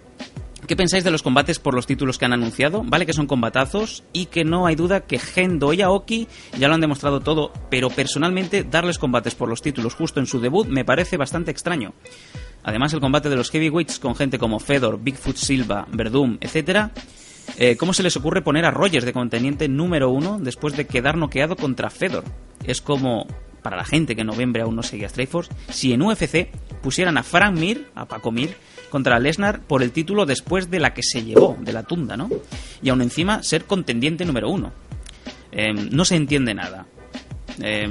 [0.67, 2.83] ¿Qué pensáis de los combates por los títulos que han anunciado?
[2.85, 6.27] Vale que son combatazos y que no hay duda que Gendo y Aoki
[6.59, 10.41] ya lo han demostrado todo, pero personalmente darles combates por los títulos justo en su
[10.41, 11.93] debut me parece bastante extraño.
[12.65, 16.91] Además, el combate de los heavyweights con gente como Fedor, Bigfoot Silva, Verdum, etc.
[17.59, 21.17] eh, ¿Cómo se les ocurre poner a Rogers de conteniente número uno después de quedar
[21.17, 22.25] noqueado contra Fedor?
[22.65, 23.29] Es como,
[23.63, 26.51] para la gente que en noviembre aún no seguía Strikeforce, si en UFC
[26.83, 28.57] pusieran a Frank Mir, a Paco Mir,
[28.97, 32.31] contra Lesnar por el título después de la que se llevó, de la tunda, ¿no?
[32.81, 34.73] Y aún encima ser contendiente número uno.
[35.53, 36.87] Eh, no se entiende nada.
[37.63, 37.87] Eh,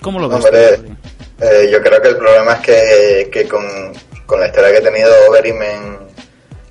[0.00, 0.44] ¿Cómo lo ves?
[0.44, 0.74] Hombre,
[1.40, 3.64] eh, yo creo que el problema es que, que con,
[4.24, 5.98] con la historia que ha tenido Overeem en,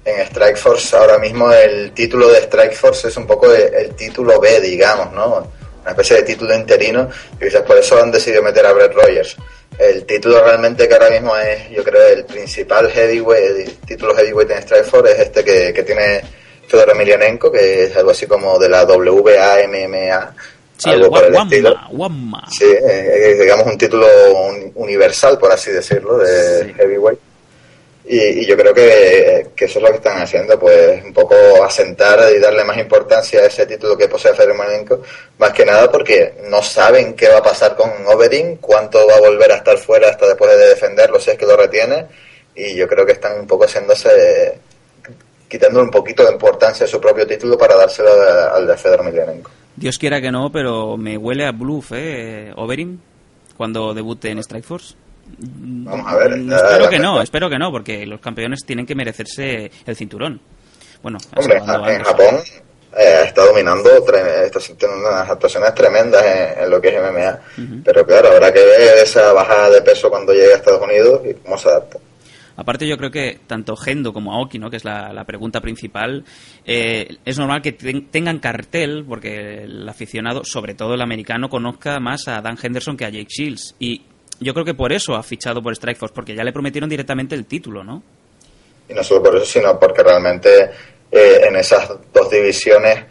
[0.05, 4.61] en Strikeforce, ahora mismo el título de Strikeforce es un poco el, el título B,
[4.61, 5.51] digamos, ¿no?
[5.81, 9.35] Una especie de título interino, y quizás por eso han decidido meter a Brett Rogers.
[9.79, 14.51] El título realmente que ahora mismo es, yo creo, el principal heavyweight, el título heavyweight
[14.51, 16.21] en Strikeforce es este que, que tiene
[16.67, 20.35] Fedor Emelianenko, que es algo así como de la WAMMA.
[20.77, 21.69] Sí, algo el por el estilo.
[22.51, 24.05] Sí, eh, es, digamos un título
[24.35, 27.19] un- universal, por así decirlo, de heavyweight.
[28.11, 31.35] Y, y yo creo que, que eso es lo que están haciendo, pues un poco
[31.63, 35.03] asentar y darle más importancia a ese título que posee Fermanenko,
[35.37, 39.19] más que nada porque no saben qué va a pasar con Overeem, cuánto va a
[39.19, 42.07] volver a estar fuera hasta después de defenderlo, si es que lo retiene,
[42.55, 44.57] y yo creo que están un poco haciéndose,
[45.47, 48.09] quitándole un poquito de importancia a su propio título para dárselo
[48.51, 49.51] al de Fedor Emelianenko.
[49.75, 52.51] Dios quiera que no, pero me huele a bluff, ¿eh?
[52.55, 52.97] Overeem,
[53.55, 54.95] cuando debute en Strikeforce.
[55.37, 56.37] Vamos a ver.
[56.37, 59.71] Mm, ya- espero ya- que no, espero que no, porque los campeones tienen que merecerse
[59.85, 60.39] el cinturón.
[61.01, 61.57] bueno, Hombre,
[61.93, 62.03] en.
[62.03, 62.35] Japón
[62.97, 63.89] eh, está dominando,
[64.43, 67.39] está haciendo unas actuaciones tremendas en, en lo que es MMA.
[67.85, 71.33] Pero claro, habrá que ver esa bajada de peso cuando llegue a Estados Unidos y
[71.35, 71.99] cómo se adapta.
[72.57, 74.69] Aparte, yo creo que tanto Gendo como Aoki, ¿no?
[74.69, 76.25] que es la, la pregunta principal,
[76.65, 82.01] eh, es normal que ten- tengan cartel, porque el aficionado, sobre todo el americano, conozca
[82.01, 83.75] más a Dan Henderson que a Jake Shields.
[83.79, 84.01] Y
[84.39, 87.45] yo creo que por eso ha fichado por Strikeforce, porque ya le prometieron directamente el
[87.45, 88.01] título, ¿no?
[88.87, 90.71] Y no solo por eso, sino porque realmente
[91.11, 93.03] eh, en esas dos divisiones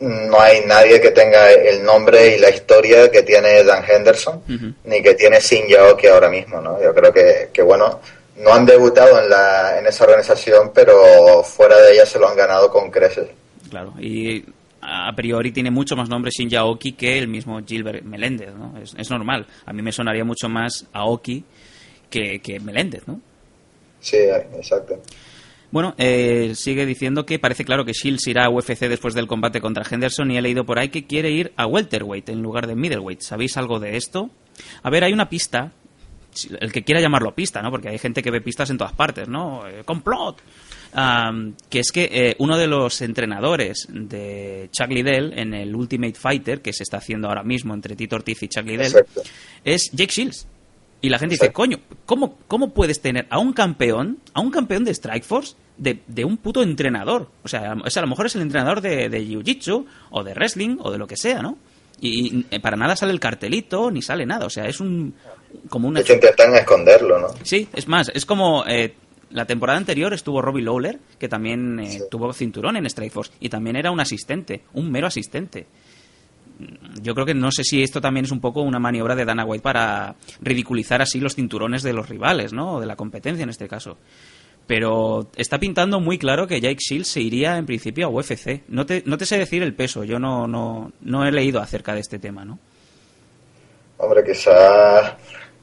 [0.00, 4.42] no hay nadie que tenga el nombre y la historia que tiene Dan Henderson,
[4.84, 6.80] ni que tiene Shin Yaoki ahora mismo, ¿no?
[6.82, 8.00] Yo creo que, que bueno,
[8.36, 12.36] no han debutado en, la, en esa organización, pero fuera de ella se lo han
[12.36, 13.28] ganado con creces.
[13.70, 14.44] Claro, y
[14.80, 18.76] a priori tiene mucho más nombre Shin Aoki que el mismo Gilbert Meléndez, ¿no?
[18.78, 19.46] Es, es normal.
[19.64, 21.44] A mí me sonaría mucho más Aoki
[22.10, 23.20] que, que Meléndez, ¿no?
[24.00, 25.00] Sí, exacto.
[25.70, 29.60] Bueno, eh, sigue diciendo que parece claro que Shields irá a UFC después del combate
[29.60, 32.76] contra Henderson y he leído por ahí que quiere ir a welterweight en lugar de
[32.76, 33.20] middleweight.
[33.20, 34.30] ¿Sabéis algo de esto?
[34.82, 35.72] A ver, hay una pista,
[36.60, 37.70] el que quiera llamarlo pista, ¿no?
[37.70, 39.66] Porque hay gente que ve pistas en todas partes, ¿no?
[39.66, 40.40] Eh, ¡Complot!
[41.68, 46.62] Que es que eh, uno de los entrenadores de Chuck Liddell en el Ultimate Fighter,
[46.62, 49.22] que se está haciendo ahora mismo entre Tito Ortiz y Chuck Liddell, Exacto.
[49.64, 50.46] es Jake Shields.
[51.02, 54.84] Y la gente dice, coño, ¿cómo, ¿cómo puedes tener a un campeón, a un campeón
[54.84, 57.28] de Strikeforce, de, de un puto entrenador?
[57.44, 60.24] O sea, a- o sea, a lo mejor es el entrenador de, de Jiu-Jitsu, o
[60.24, 61.58] de wrestling, o de lo que sea, ¿no?
[62.00, 64.46] Y, y, eh, para nada sale el cartelito, ni sale nada.
[64.46, 65.14] O sea, es un...
[65.68, 66.00] como una...
[66.00, 67.28] De hecho, intentan esconderlo, ¿no?
[67.42, 68.64] Sí, es más, es como...
[68.66, 68.94] eh,
[69.30, 73.76] la temporada anterior estuvo Robbie Lawler, que también eh, tuvo cinturón en Strikeforce, y también
[73.76, 75.66] era un asistente, un mero asistente
[77.02, 79.44] yo creo que no sé si esto también es un poco una maniobra de Dana
[79.44, 82.74] White para ridiculizar así los cinturones de los rivales, ¿no?
[82.74, 83.98] O de la competencia en este caso.
[84.66, 88.62] Pero está pintando muy claro que Jake Shields se iría en principio a UFC.
[88.68, 91.94] No te, no te sé decir el peso, yo no, no, no he leído acerca
[91.94, 92.58] de este tema, ¿no?
[93.98, 95.14] Hombre, quizás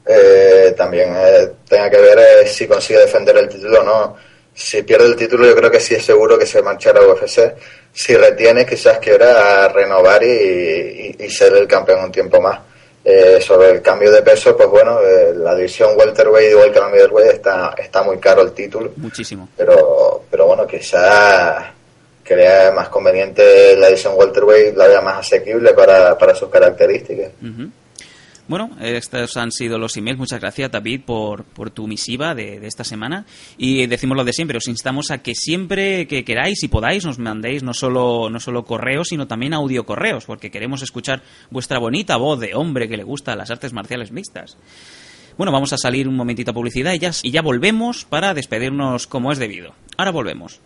[0.06, 4.16] eh, también eh, tenga que ver eh, si consigue defender el título o no.
[4.54, 7.54] Si pierde el título, yo creo que sí es seguro que se marchará a UFC.
[7.92, 12.60] Si retiene, quizás quiera renovar y, y- y ser el campeón un tiempo más.
[13.04, 16.88] Eh, sobre el cambio de peso, pues bueno, eh, la división welterweight igual que la
[16.88, 18.92] middleweight está, está muy caro el título.
[18.96, 19.48] Muchísimo.
[19.56, 21.64] Pero, pero bueno, quizás
[22.22, 27.30] crea más conveniente la división welterweight, la vea más asequible para, para sus características.
[27.42, 27.68] Ujú.
[28.46, 30.18] Bueno, estos han sido los emails.
[30.18, 33.24] Muchas gracias, David, por, por tu misiva de, de esta semana.
[33.56, 37.18] Y decimos lo de siempre, os instamos a que siempre que queráis y podáis nos
[37.18, 42.16] mandéis no solo, no solo correos, sino también audio correos, porque queremos escuchar vuestra bonita
[42.16, 44.58] voz de hombre que le gusta las artes marciales mixtas.
[45.36, 49.08] Bueno, vamos a salir un momentito a publicidad y ya, y ya volvemos para despedirnos
[49.08, 49.74] como es debido.
[49.96, 50.60] Ahora volvemos.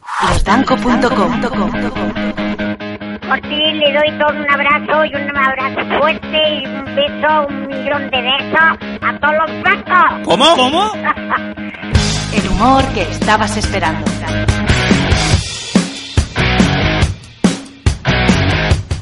[3.29, 7.67] Por ti le doy todo un abrazo y un abrazo fuerte y un beso, un
[7.67, 10.25] millón de besos a todos los blancos.
[10.25, 10.57] ¿Cómo?
[10.57, 10.93] ¿Cómo?
[12.35, 14.11] El humor que estabas esperando.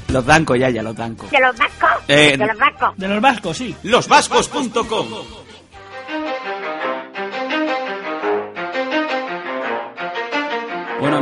[0.09, 1.31] Los blancos, ya, ya, los blancos.
[1.31, 2.05] De los vascos.
[2.09, 2.97] Eh, de los vascos.
[2.97, 3.77] De los vascos, sí.
[3.85, 5.46] Losvascos.com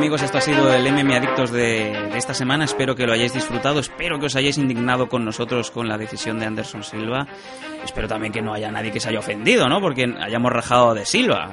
[0.05, 2.65] amigos, esto ha sido el MM Adictos de, de esta semana.
[2.65, 3.81] Espero que lo hayáis disfrutado.
[3.81, 7.27] Espero que os hayáis indignado con nosotros con la decisión de Anderson Silva.
[7.83, 9.81] Espero también que no haya nadie que se haya ofendido, ¿no?
[9.81, 11.45] Porque hayamos rajado de Silva.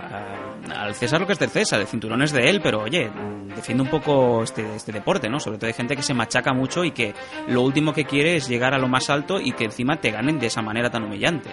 [0.70, 3.10] A- Al César lo que es del César, el cinturón es de él, pero oye,
[3.56, 5.40] defiende un poco este, este deporte, ¿no?
[5.40, 7.14] Sobre todo hay gente que se machaca mucho y que
[7.48, 10.40] lo último que quiere es llegar a lo más alto y que encima te ganen
[10.40, 11.50] de esa manera tan humillante.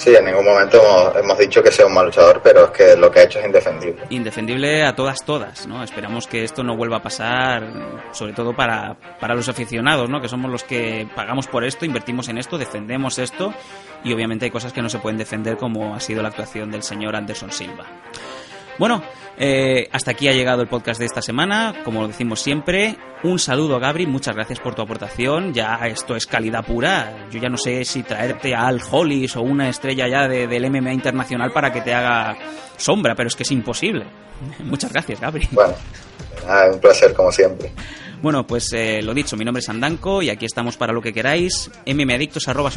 [0.00, 3.10] Sí, en ningún momento hemos, dicho que sea un mal luchador, pero es que lo
[3.10, 4.02] que ha hecho es indefendible.
[4.08, 5.84] indefendible a todas, todas, ¿no?
[5.84, 7.70] Esperamos que esto no vuelva a pasar,
[8.12, 10.22] sobre todo para, para los aficionados, ¿no?
[10.22, 13.52] Que somos los que pagamos por esto, invertimos en esto, defendemos esto
[14.02, 16.82] y obviamente hay cosas que no se pueden defender como ha sido la actuación del
[16.82, 17.84] señor Anderson Silva.
[18.80, 19.02] Bueno,
[19.36, 21.82] eh, hasta aquí ha llegado el podcast de esta semana.
[21.84, 25.52] Como decimos siempre, un saludo a Gabri, muchas gracias por tu aportación.
[25.52, 27.28] Ya esto es calidad pura.
[27.30, 30.64] Yo ya no sé si traerte a Al Hollis o una estrella ya de- del
[30.70, 32.34] MMA internacional para que te haga
[32.78, 34.06] sombra, pero es que es imposible.
[34.64, 35.46] Muchas gracias, Gabri.
[35.52, 35.74] Bueno,
[36.72, 37.70] un placer como siempre.
[38.22, 41.12] Bueno, pues eh, lo dicho, mi nombre es Andanco y aquí estamos para lo que
[41.12, 41.70] queráis.
[41.86, 42.70] mmadictos arroba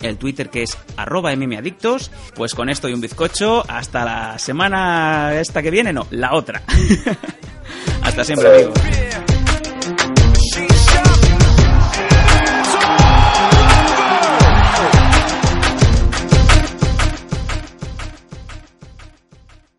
[0.00, 2.10] el Twitter que es arroba mmadictos.
[2.34, 6.62] Pues con esto y un bizcocho, hasta la semana esta que viene, no, la otra.
[8.02, 9.31] hasta siempre, amigos.